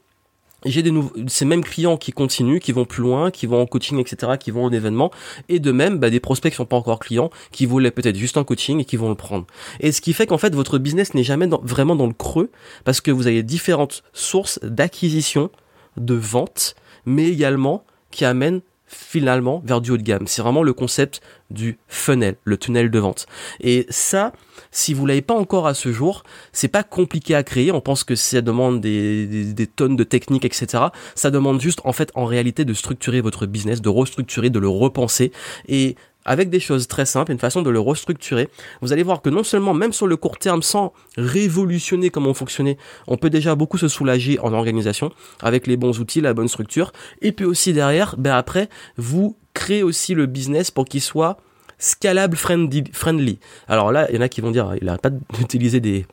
j'ai 0.64 0.84
ces 1.26 1.44
mêmes 1.44 1.64
clients 1.64 1.96
qui 1.96 2.12
continuent, 2.12 2.60
qui 2.60 2.72
vont 2.72 2.84
plus 2.84 3.02
loin, 3.02 3.30
qui 3.30 3.46
vont 3.46 3.60
en 3.60 3.66
coaching, 3.66 3.98
etc., 3.98 4.34
qui 4.38 4.50
vont 4.50 4.64
en 4.64 4.72
événement, 4.72 5.10
et 5.48 5.58
de 5.58 5.72
même, 5.72 5.98
bah, 5.98 6.08
des 6.08 6.20
prospects 6.20 6.52
qui 6.52 6.56
sont 6.56 6.66
pas 6.66 6.76
encore 6.76 7.00
clients, 7.00 7.30
qui 7.50 7.66
voulaient 7.66 7.90
peut-être 7.90 8.16
juste 8.16 8.36
un 8.36 8.44
coaching 8.44 8.80
et 8.80 8.84
qui 8.84 8.96
vont 8.96 9.08
le 9.08 9.14
prendre. 9.14 9.46
Et 9.80 9.90
ce 9.90 10.00
qui 10.00 10.12
fait 10.12 10.26
qu'en 10.26 10.38
fait, 10.38 10.54
votre 10.54 10.78
business 10.78 11.14
n'est 11.14 11.24
jamais 11.24 11.48
vraiment 11.62 11.96
dans 11.96 12.06
le 12.06 12.12
creux, 12.12 12.50
parce 12.84 13.00
que 13.00 13.10
vous 13.10 13.26
avez 13.26 13.42
différentes 13.42 14.04
sources 14.12 14.60
d'acquisition, 14.62 15.50
de 15.96 16.14
vente, 16.14 16.76
mais 17.06 17.26
également 17.26 17.84
qui 18.10 18.24
amènent 18.24 18.60
finalement 18.94 19.62
vers 19.64 19.80
du 19.80 19.90
haut 19.90 19.96
de 19.96 20.02
gamme. 20.02 20.26
C'est 20.26 20.42
vraiment 20.42 20.62
le 20.62 20.72
concept 20.72 21.20
du 21.50 21.78
funnel, 21.88 22.36
le 22.44 22.56
tunnel 22.56 22.90
de 22.90 22.98
vente. 22.98 23.26
Et 23.60 23.86
ça, 23.90 24.32
si 24.70 24.94
vous 24.94 25.06
l'avez 25.06 25.22
pas 25.22 25.34
encore 25.34 25.66
à 25.66 25.74
ce 25.74 25.92
jour, 25.92 26.22
c'est 26.52 26.68
pas 26.68 26.82
compliqué 26.82 27.34
à 27.34 27.42
créer. 27.42 27.72
On 27.72 27.80
pense 27.80 28.04
que 28.04 28.14
ça 28.14 28.40
demande 28.40 28.80
des, 28.80 29.52
des, 29.52 29.66
tonnes 29.66 29.96
de 29.96 30.04
techniques, 30.04 30.44
etc. 30.44 30.84
Ça 31.14 31.30
demande 31.30 31.60
juste, 31.60 31.80
en 31.84 31.92
fait, 31.92 32.10
en 32.14 32.24
réalité, 32.24 32.64
de 32.64 32.74
structurer 32.74 33.20
votre 33.20 33.46
business, 33.46 33.82
de 33.82 33.88
restructurer, 33.88 34.50
de 34.50 34.58
le 34.58 34.68
repenser. 34.68 35.32
Et 35.68 35.96
avec 36.24 36.50
des 36.50 36.60
choses 36.60 36.88
très 36.88 37.06
simples, 37.06 37.32
une 37.32 37.38
façon 37.38 37.62
de 37.62 37.70
le 37.70 37.80
restructurer, 37.80 38.48
vous 38.80 38.92
allez 38.92 39.02
voir 39.02 39.22
que 39.22 39.30
non 39.30 39.42
seulement, 39.42 39.74
même 39.74 39.92
sur 39.92 40.06
le 40.06 40.16
court 40.16 40.38
terme, 40.38 40.62
sans 40.62 40.92
révolutionner 41.16 42.10
comment 42.10 42.30
on 42.30 42.34
fonctionnait, 42.34 42.78
on 43.06 43.16
peut 43.16 43.30
déjà 43.30 43.54
beaucoup 43.54 43.78
se 43.78 43.88
soulager 43.88 44.38
en 44.40 44.52
organisation, 44.52 45.10
avec 45.40 45.66
les 45.66 45.76
bons 45.76 45.98
outils, 45.98 46.20
la 46.20 46.34
bonne 46.34 46.48
structure, 46.48 46.92
et 47.20 47.32
puis 47.32 47.44
aussi 47.44 47.72
derrière, 47.72 48.16
ben 48.16 48.34
après, 48.34 48.68
vous 48.96 49.36
créez 49.54 49.82
aussi 49.82 50.14
le 50.14 50.26
business 50.26 50.70
pour 50.70 50.84
qu'il 50.84 51.00
soit 51.00 51.38
scalable 51.78 52.36
friendly. 52.36 53.38
Alors 53.66 53.90
là, 53.92 54.06
il 54.10 54.16
y 54.16 54.18
en 54.18 54.22
a 54.22 54.28
qui 54.28 54.40
vont 54.40 54.50
dire, 54.50 54.74
il 54.80 54.88
a 54.88 54.98
pas 54.98 55.10
d'utiliser 55.10 55.80
des 55.80 56.06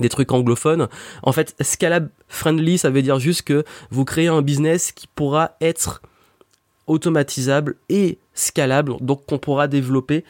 des 0.00 0.08
trucs 0.08 0.32
anglophones. 0.32 0.88
En 1.22 1.32
fait, 1.32 1.54
scalable 1.60 2.10
friendly, 2.28 2.78
ça 2.78 2.90
veut 2.90 3.02
dire 3.02 3.18
juste 3.18 3.42
que 3.42 3.64
vous 3.90 4.04
créez 4.04 4.26
un 4.26 4.42
business 4.42 4.92
qui 4.92 5.06
pourra 5.06 5.52
être 5.60 6.02
automatisable 6.86 7.76
et 7.88 8.18
scalable, 8.34 8.96
donc 9.00 9.26
qu'on 9.26 9.38
pourra 9.38 9.68
développer 9.68 10.24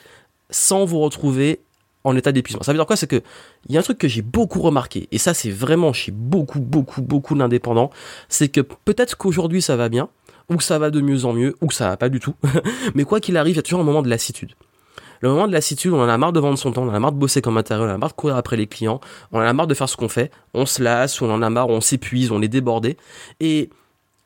sans 0.51 0.85
vous 0.85 1.01
retrouver 1.01 1.61
en 2.05 2.15
état 2.17 2.33
d'épuisement. 2.33 2.63
Ça 2.63 2.73
veut 2.73 2.79
dire 2.79 2.87
quoi? 2.87 2.97
C'est 2.97 3.07
que 3.07 3.23
il 3.69 3.75
y 3.75 3.77
a 3.77 3.81
un 3.81 3.83
truc 3.83 3.99
que 3.99 4.09
j'ai 4.09 4.23
beaucoup 4.23 4.61
remarqué, 4.61 5.09
et 5.11 5.19
ça 5.19 5.35
c'est 5.35 5.51
vraiment 5.51 5.93
chez 5.93 6.13
beaucoup, 6.13 6.61
beaucoup, 6.61 7.03
beaucoup 7.03 7.35
d'indépendants, 7.35 7.91
c'est 8.29 8.49
que 8.49 8.61
peut-être 8.61 9.17
qu'aujourd'hui 9.17 9.63
ça 9.63 9.77
va 9.77 9.89
bien, 9.89 10.09
ou 10.51 10.57
que 10.57 10.65
ça 10.65 10.79
va 10.79 10.91
de 10.91 11.01
mieux 11.01 11.25
en 11.25 11.33
mieux, 11.33 11.57
ou 11.63 11.67
que 11.67 11.75
ça 11.75 11.89
va 11.89 11.97
pas 11.97 12.11
du 12.11 12.21
tout, 12.21 12.35
mais 12.95 13.05
quoi 13.05 13.21
qu'il 13.21 13.37
arrive, 13.37 13.55
il 13.55 13.57
y 13.57 13.61
a 13.61 13.63
toujours 13.63 13.81
un 13.81 13.85
moment 13.85 14.03
de 14.03 14.11
lassitude. 14.11 14.53
Le 15.21 15.31
moment 15.31 15.49
de 15.49 15.53
lassitude, 15.53 15.95
on 15.95 16.03
en 16.03 16.09
a 16.09 16.19
marre 16.19 16.35
de 16.35 16.41
vendre 16.41 16.59
son 16.59 16.73
temps, 16.73 16.83
on 16.83 16.91
en 16.91 16.95
a 16.95 17.01
marre 17.01 17.13
de 17.13 17.19
bosser 17.19 17.41
comme 17.41 17.57
intérieur, 17.57 17.87
on 17.87 17.91
en 17.91 17.95
a 17.95 17.99
marre 17.99 18.11
de 18.11 18.15
courir 18.15 18.37
après 18.37 18.59
les 18.59 18.67
clients, 18.67 19.01
on 19.33 19.39
en 19.39 19.43
a 19.43 19.53
marre 19.55 19.67
de 19.67 19.73
faire 19.73 19.89
ce 19.89 19.97
qu'on 19.97 20.11
fait, 20.11 20.31
on 20.53 20.67
se 20.67 20.83
lasse, 20.83 21.23
on 21.23 21.31
en 21.31 21.41
a 21.41 21.49
marre, 21.49 21.71
on 21.71 21.81
s'épuise, 21.81 22.31
on 22.31 22.43
est 22.43 22.49
débordé. 22.49 22.99
Et 23.41 23.71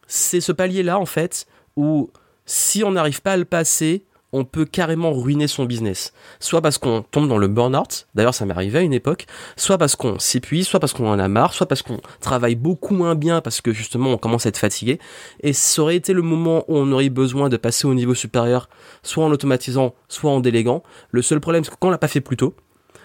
c'est 0.09 0.41
ce 0.41 0.51
palier-là, 0.51 0.99
en 0.99 1.07
fait, 1.07 1.47
où 1.79 2.11
si 2.45 2.83
on 2.83 2.91
n'arrive 2.91 3.23
pas 3.23 3.33
à 3.33 3.37
le 3.37 3.45
passer, 3.45 4.05
on 4.33 4.45
peut 4.45 4.65
carrément 4.65 5.13
ruiner 5.13 5.47
son 5.47 5.65
business. 5.65 6.13
Soit 6.41 6.61
parce 6.61 6.77
qu'on 6.77 7.03
tombe 7.03 7.29
dans 7.29 7.39
le 7.39 7.47
burn-out, 7.47 8.09
d'ailleurs 8.15 8.35
ça 8.35 8.45
m'est 8.45 8.53
arrivé 8.53 8.81
à 8.81 8.83
une 8.83 8.93
époque, 8.93 9.27
soit 9.57 9.79
parce 9.79 9.95
qu'on 9.95 10.19
s'épuise, 10.19 10.67
soit 10.67 10.81
parce 10.81 10.93
qu'on 10.93 11.09
en 11.09 11.19
a 11.21 11.29
marre, 11.29 11.55
soit 11.55 11.67
parce 11.67 11.83
qu'on 11.83 12.01
travaille 12.21 12.57
beaucoup 12.57 12.95
moins 12.95 13.15
bien 13.15 13.41
parce 13.41 13.61
que 13.61 13.73
justement 13.73 14.11
on 14.11 14.19
commence 14.19 14.45
à 14.45 14.49
être 14.49 14.59
fatigué. 14.59 14.99
Et 15.41 15.53
ça 15.53 15.81
aurait 15.81 15.97
été 15.97 16.13
le 16.13 16.23
moment 16.23 16.65
où 16.67 16.77
on 16.77 16.91
aurait 16.91 17.09
besoin 17.11 17.49
de 17.49 17.57
passer 17.57 17.87
au 17.87 17.95
niveau 17.95 18.15
supérieur, 18.15 18.69
soit 19.05 19.25
en 19.25 19.31
automatisant, 19.31 19.95
soit 20.09 20.33
en 20.33 20.41
déléguant. 20.41 20.83
Le 21.11 21.23
seul 21.23 21.39
problème 21.39 21.63
c'est 21.63 21.71
que 21.71 21.77
quand 21.79 21.89
on 21.89 21.93
l'a 21.93 21.99
pas 21.99 22.09
fait 22.09 22.21
plus 22.21 22.37
tôt, 22.37 22.55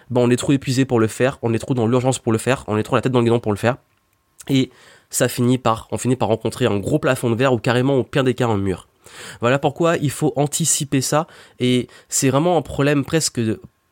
ben 0.10 0.20
on 0.20 0.32
est 0.32 0.36
trop 0.36 0.52
épuisé 0.52 0.84
pour 0.84 1.00
le 1.00 1.08
faire, 1.08 1.38
on 1.44 1.54
est 1.54 1.60
trop 1.60 1.76
dans 1.76 1.86
l'urgence 1.86 2.18
pour 2.18 2.32
le 2.32 2.40
faire, 2.40 2.66
on 2.68 2.78
est 2.78 2.84
trop 2.84 2.96
la 2.96 3.02
tête 3.02 3.12
dans 3.12 3.20
le 3.20 3.26
guidon 3.26 3.40
pour 3.40 3.54
le 3.54 3.58
faire. 3.58 3.78
Et 4.50 4.72
ça 5.14 5.28
finit 5.28 5.58
par, 5.58 5.88
on 5.92 5.98
finit 5.98 6.16
par 6.16 6.28
rencontrer 6.28 6.66
un 6.66 6.78
gros 6.80 7.00
plafond 7.00 7.30
de 7.30 7.36
verre 7.36 7.54
ou 7.54 7.58
carrément 7.58 7.96
au 7.96 8.04
pire 8.04 8.24
des 8.24 8.34
cas 8.34 8.48
un 8.48 8.58
mur. 8.58 8.88
Voilà 9.42 9.60
pourquoi 9.60 9.98
il 9.98 10.10
faut 10.10 10.34
anticiper 10.36 11.02
ça 11.02 11.28
et 11.60 11.88
c'est 12.10 12.30
vraiment 12.30 12.58
un 12.58 12.62
problème 12.62 13.06
presque 13.06 13.40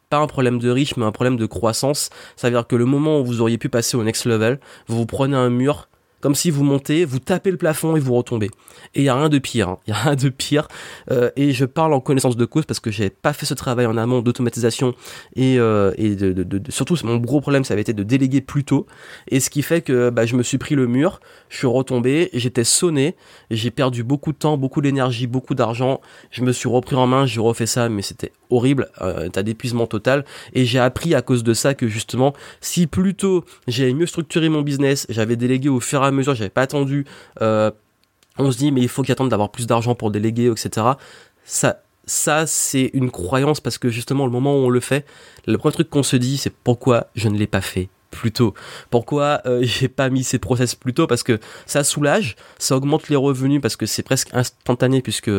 pas 0.09 0.17
un 0.17 0.27
problème 0.27 0.59
de 0.59 0.69
riche 0.69 0.97
mais 0.97 1.05
un 1.05 1.11
problème 1.11 1.37
de 1.37 1.45
croissance. 1.45 2.09
Ça 2.35 2.47
veut 2.47 2.55
dire 2.55 2.67
que 2.67 2.75
le 2.75 2.85
moment 2.85 3.19
où 3.19 3.25
vous 3.25 3.41
auriez 3.41 3.57
pu 3.57 3.69
passer 3.69 3.95
au 3.95 4.03
next 4.03 4.25
level, 4.25 4.59
vous 4.87 4.97
vous 4.97 5.05
prenez 5.05 5.37
un 5.37 5.49
mur 5.49 5.87
comme 6.21 6.35
si 6.35 6.51
vous 6.51 6.63
montez, 6.63 7.05
vous 7.05 7.19
tapez 7.19 7.51
le 7.51 7.57
plafond 7.57 7.95
et 7.95 7.99
vous 7.99 8.13
retombez. 8.13 8.51
Et 8.95 9.01
il 9.01 9.03
y 9.03 9.09
a 9.09 9.15
rien 9.15 9.29
de 9.29 9.39
pire, 9.39 9.69
hein. 9.69 9.77
il 9.87 9.91
y 9.91 9.93
a 9.93 9.97
rien 9.97 10.15
de 10.15 10.29
pire. 10.29 10.67
Euh, 11.11 11.31
et 11.35 11.51
je 11.51 11.65
parle 11.65 11.93
en 11.93 11.99
connaissance 11.99 12.37
de 12.37 12.45
cause 12.45 12.65
parce 12.65 12.79
que 12.79 12.91
j'ai 12.91 13.09
pas 13.09 13.33
fait 13.33 13.45
ce 13.45 13.53
travail 13.53 13.85
en 13.85 13.97
amont 13.97 14.21
d'automatisation 14.21 14.93
et, 15.35 15.57
euh, 15.59 15.91
et 15.97 16.15
de, 16.15 16.31
de, 16.33 16.43
de, 16.43 16.71
surtout 16.71 16.95
mon 17.03 17.17
gros 17.17 17.41
problème 17.41 17.63
ça 17.63 17.73
avait 17.73 17.81
été 17.81 17.93
de 17.93 18.03
déléguer 18.03 18.41
plus 18.41 18.63
tôt. 18.63 18.85
Et 19.27 19.39
ce 19.39 19.49
qui 19.49 19.61
fait 19.61 19.81
que 19.81 20.09
bah, 20.09 20.25
je 20.25 20.35
me 20.35 20.43
suis 20.43 20.57
pris 20.57 20.75
le 20.75 20.87
mur, 20.87 21.19
je 21.49 21.57
suis 21.57 21.67
retombé, 21.67 22.29
j'étais 22.33 22.63
sonné, 22.63 23.15
j'ai 23.49 23.71
perdu 23.71 24.03
beaucoup 24.03 24.31
de 24.31 24.37
temps, 24.37 24.57
beaucoup 24.57 24.81
d'énergie, 24.81 25.27
beaucoup 25.27 25.55
d'argent. 25.55 26.01
Je 26.29 26.43
me 26.43 26.51
suis 26.51 26.69
repris 26.69 26.95
en 26.95 27.07
main, 27.07 27.25
j'ai 27.25 27.39
refait 27.39 27.65
ça, 27.65 27.89
mais 27.89 28.01
c'était 28.01 28.31
horrible, 28.51 28.89
euh, 29.01 29.29
t'as 29.29 29.43
d'épuisement 29.43 29.87
total. 29.87 30.25
Et 30.53 30.65
j'ai 30.65 30.79
appris 30.79 31.15
à 31.15 31.21
cause 31.21 31.43
de 31.43 31.53
ça 31.53 31.73
que 31.73 31.87
justement, 31.87 32.33
si 32.59 32.87
plus 32.87 33.15
tôt 33.15 33.45
j'avais 33.67 33.93
mieux 33.93 34.05
structuré 34.05 34.49
mon 34.49 34.61
business, 34.61 35.05
j'avais 35.09 35.35
délégué 35.35 35.69
au 35.69 35.79
fur 35.79 36.03
et 36.03 36.05
à 36.05 36.11
mesure, 36.11 36.35
j'avais 36.35 36.49
pas 36.49 36.61
attendu. 36.61 37.05
Euh, 37.41 37.71
on 38.37 38.51
se 38.51 38.57
dit 38.57 38.71
mais 38.71 38.81
il 38.81 38.89
faut 38.89 39.01
qu'il 39.01 39.11
attende 39.11 39.29
d'avoir 39.29 39.49
plus 39.49 39.67
d'argent 39.67 39.95
pour 39.95 40.11
déléguer, 40.11 40.51
etc. 40.51 40.87
Ça, 41.43 41.81
ça 42.05 42.45
c'est 42.45 42.91
une 42.93 43.11
croyance 43.11 43.59
parce 43.59 43.77
que 43.77 43.89
justement 43.89 44.25
le 44.25 44.31
moment 44.31 44.53
où 44.55 44.65
on 44.65 44.69
le 44.69 44.79
fait, 44.79 45.05
le 45.47 45.57
premier 45.57 45.73
truc 45.73 45.89
qu'on 45.89 46.03
se 46.03 46.15
dit 46.15 46.37
c'est 46.37 46.53
pourquoi 46.53 47.07
je 47.15 47.29
ne 47.29 47.37
l'ai 47.37 47.47
pas 47.47 47.61
fait? 47.61 47.89
Plus 48.11 48.31
tôt 48.31 48.53
Pourquoi 48.91 49.41
euh, 49.45 49.59
j'ai 49.63 49.87
pas 49.87 50.09
mis 50.09 50.23
ces 50.23 50.37
process 50.37 50.75
plus 50.75 50.93
tôt? 50.93 51.07
Parce 51.07 51.23
que 51.23 51.39
ça 51.65 51.83
soulage, 51.83 52.35
ça 52.59 52.75
augmente 52.75 53.09
les 53.09 53.15
revenus 53.15 53.61
parce 53.61 53.75
que 53.75 53.85
c'est 53.85 54.03
presque 54.03 54.29
instantané 54.33 55.01
puisque 55.01 55.31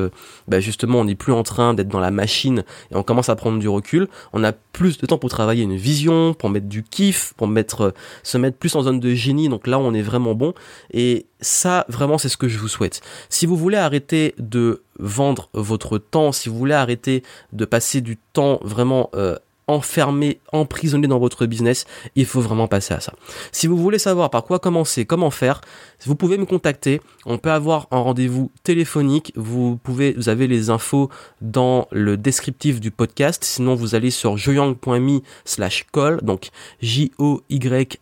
bah, 0.48 0.58
justement 0.58 1.00
on 1.00 1.04
n'est 1.04 1.14
plus 1.14 1.32
en 1.32 1.44
train 1.44 1.74
d'être 1.74 1.88
dans 1.88 2.00
la 2.00 2.10
machine 2.10 2.64
et 2.90 2.96
on 2.96 3.02
commence 3.02 3.28
à 3.28 3.36
prendre 3.36 3.58
du 3.58 3.68
recul. 3.68 4.08
On 4.32 4.42
a 4.42 4.52
plus 4.52 4.98
de 4.98 5.06
temps 5.06 5.18
pour 5.18 5.30
travailler 5.30 5.62
une 5.62 5.76
vision, 5.76 6.34
pour 6.34 6.50
mettre 6.50 6.66
du 6.66 6.82
kiff, 6.82 7.34
pour 7.36 7.46
mettre 7.46 7.82
euh, 7.82 7.90
se 8.22 8.38
mettre 8.38 8.56
plus 8.56 8.74
en 8.74 8.82
zone 8.82 8.98
de 8.98 9.14
génie. 9.14 9.48
Donc 9.48 9.66
là 9.66 9.78
on 9.78 9.94
est 9.94 10.02
vraiment 10.02 10.34
bon 10.34 10.54
et 10.92 11.26
ça 11.40 11.84
vraiment 11.88 12.18
c'est 12.18 12.28
ce 12.28 12.36
que 12.36 12.48
je 12.48 12.58
vous 12.58 12.68
souhaite. 12.68 13.00
Si 13.28 13.46
vous 13.46 13.56
voulez 13.56 13.76
arrêter 13.76 14.34
de 14.38 14.82
vendre 14.98 15.48
votre 15.52 15.98
temps, 15.98 16.32
si 16.32 16.48
vous 16.48 16.56
voulez 16.56 16.74
arrêter 16.74 17.22
de 17.52 17.64
passer 17.64 18.00
du 18.00 18.16
temps 18.16 18.60
vraiment 18.62 19.10
euh, 19.14 19.36
enfermé, 19.66 20.40
emprisonné 20.52 21.06
dans 21.06 21.18
votre 21.18 21.46
business, 21.46 21.84
il 22.16 22.26
faut 22.26 22.40
vraiment 22.40 22.68
passer 22.68 22.94
à 22.94 23.00
ça. 23.00 23.12
Si 23.52 23.66
vous 23.66 23.76
voulez 23.76 23.98
savoir 23.98 24.30
par 24.30 24.44
quoi 24.44 24.58
commencer, 24.58 25.04
comment 25.04 25.30
faire, 25.30 25.60
vous 26.04 26.16
pouvez 26.16 26.38
me 26.38 26.46
contacter. 26.46 27.00
On 27.26 27.38
peut 27.38 27.50
avoir 27.50 27.88
un 27.90 27.98
rendez-vous 27.98 28.50
téléphonique. 28.64 29.32
Vous 29.36 29.76
pouvez, 29.76 30.12
vous 30.12 30.28
avez 30.28 30.46
les 30.46 30.70
infos 30.70 31.10
dans 31.40 31.88
le 31.90 32.16
descriptif 32.16 32.80
du 32.80 32.90
podcast. 32.90 33.44
Sinon, 33.44 33.74
vous 33.74 33.94
allez 33.94 34.10
sur 34.10 34.36
joyang.me 34.36 35.20
slash 35.44 35.86
call, 35.92 36.20
donc 36.22 36.50
J-O-Y-A-N-G.me 36.80 37.92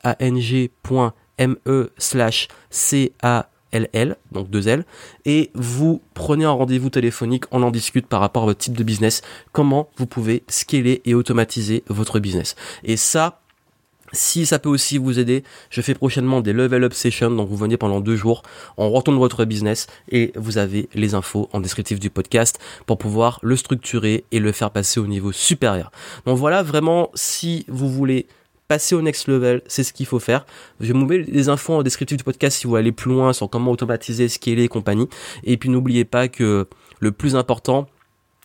slash 1.99 2.49
C-A 2.71 3.51
LL, 3.73 4.17
donc 4.33 4.51
deux 4.51 4.69
L, 4.69 4.85
et 5.25 5.51
vous 5.55 6.01
prenez 6.15 6.45
un 6.45 6.51
rendez-vous 6.51 6.91
téléphonique, 6.91 7.45
on 7.51 7.63
en 7.63 7.71
discute 7.71 8.07
par 8.07 8.21
rapport 8.21 8.45
à 8.45 8.47
votre 8.47 8.61
type 8.61 8.77
de 8.77 8.85
business, 8.85 9.23
comment 9.53 9.89
vous 9.97 10.07
pouvez 10.07 10.43
scaler 10.49 11.03
et 11.05 11.15
automatiser 11.15 11.85
votre 11.89 12.19
business. 12.19 12.57
Et 12.85 12.97
ça, 12.97 13.41
si 14.13 14.47
ça 14.47 14.59
peut 14.59 14.69
aussi 14.69 14.99
vous 14.99 15.19
aider, 15.19 15.45
je 15.71 15.81
fais 15.81 15.95
prochainement 15.95 16.41
des 16.41 16.53
level 16.53 16.85
up 16.85 16.95
sessions, 16.95 17.31
donc 17.31 17.49
vous 17.49 17.57
venez 17.57 17.77
pendant 17.77 18.01
deux 18.01 18.17
jours, 18.17 18.43
on 18.77 18.91
retourne 18.91 19.19
votre 19.19 19.45
business 19.45 19.87
et 20.09 20.33
vous 20.37 20.59
avez 20.59 20.89
les 20.95 21.15
infos 21.15 21.49
en 21.53 21.61
descriptif 21.61 22.01
du 22.01 22.11
podcast 22.11 22.59
pour 22.87 22.99
pouvoir 22.99 23.39
le 23.43 23.57
structurer 23.57 24.25
et 24.33 24.41
le 24.41 24.53
faire 24.53 24.71
passer 24.71 25.01
au 25.01 25.07
niveau 25.07 25.33
supérieur. 25.33 25.93
Donc 26.27 26.39
voilà, 26.39 26.63
vraiment, 26.63 27.11
si 27.15 27.65
vous 27.69 27.89
voulez 27.89 28.27
passer 28.71 28.95
au 28.95 29.03
next 29.03 29.27
level, 29.27 29.63
c'est 29.67 29.83
ce 29.83 29.93
qu'il 29.93 30.07
faut 30.07 30.21
faire. 30.21 30.47
Je 30.79 30.93
vous 30.93 31.05
mets 31.05 31.19
les 31.19 31.49
infos 31.49 31.75
en 31.75 31.83
descriptif 31.83 32.17
du 32.17 32.23
podcast 32.23 32.57
si 32.57 32.65
vous 32.65 32.71
voulez 32.71 32.83
aller 32.83 32.93
plus 32.93 33.11
loin 33.11 33.33
sur 33.33 33.51
comment 33.51 33.73
automatiser, 33.73 34.29
scaler 34.29 34.63
et 34.63 34.69
compagnie. 34.69 35.09
Et 35.43 35.57
puis 35.57 35.69
n'oubliez 35.71 36.05
pas 36.05 36.29
que 36.29 36.69
le 37.01 37.11
plus 37.11 37.35
important, 37.35 37.89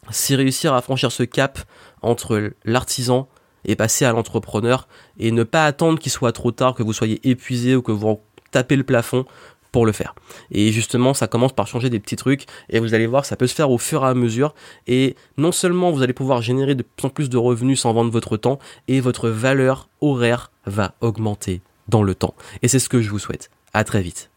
c'est 0.09 0.33
réussir 0.33 0.73
à 0.73 0.81
franchir 0.81 1.11
ce 1.11 1.21
cap 1.21 1.59
entre 2.01 2.53
l'artisan 2.63 3.29
et 3.65 3.75
passer 3.75 4.03
à 4.03 4.13
l'entrepreneur 4.13 4.87
et 5.19 5.29
ne 5.29 5.43
pas 5.43 5.67
attendre 5.67 5.99
qu'il 5.99 6.11
soit 6.11 6.31
trop 6.31 6.51
tard, 6.51 6.73
que 6.73 6.81
vous 6.81 6.93
soyez 6.93 7.19
épuisé 7.29 7.75
ou 7.75 7.83
que 7.83 7.91
vous 7.91 8.19
tapez 8.49 8.77
le 8.77 8.83
plafond 8.83 9.25
le 9.83 9.91
faire. 9.91 10.15
Et 10.51 10.71
justement, 10.71 11.13
ça 11.13 11.27
commence 11.27 11.53
par 11.53 11.67
changer 11.67 11.89
des 11.89 11.99
petits 11.99 12.15
trucs 12.15 12.45
et 12.69 12.79
vous 12.79 12.93
allez 12.93 13.07
voir, 13.07 13.25
ça 13.25 13.35
peut 13.35 13.47
se 13.47 13.55
faire 13.55 13.71
au 13.71 13.77
fur 13.77 14.05
et 14.05 14.07
à 14.07 14.13
mesure. 14.13 14.53
Et 14.87 15.15
non 15.37 15.51
seulement 15.51 15.91
vous 15.91 16.03
allez 16.03 16.13
pouvoir 16.13 16.41
générer 16.41 16.75
de 16.75 16.83
plus 16.83 17.07
en 17.07 17.09
plus 17.09 17.29
de 17.29 17.37
revenus 17.37 17.81
sans 17.81 17.91
vendre 17.91 18.11
votre 18.11 18.37
temps 18.37 18.59
et 18.87 19.01
votre 19.01 19.29
valeur 19.29 19.89
horaire 20.01 20.51
va 20.65 20.93
augmenter 21.01 21.61
dans 21.87 22.03
le 22.03 22.15
temps. 22.15 22.35
Et 22.61 22.67
c'est 22.67 22.79
ce 22.79 22.89
que 22.89 23.01
je 23.01 23.09
vous 23.09 23.19
souhaite. 23.19 23.49
À 23.73 23.83
très 23.83 24.01
vite. 24.01 24.29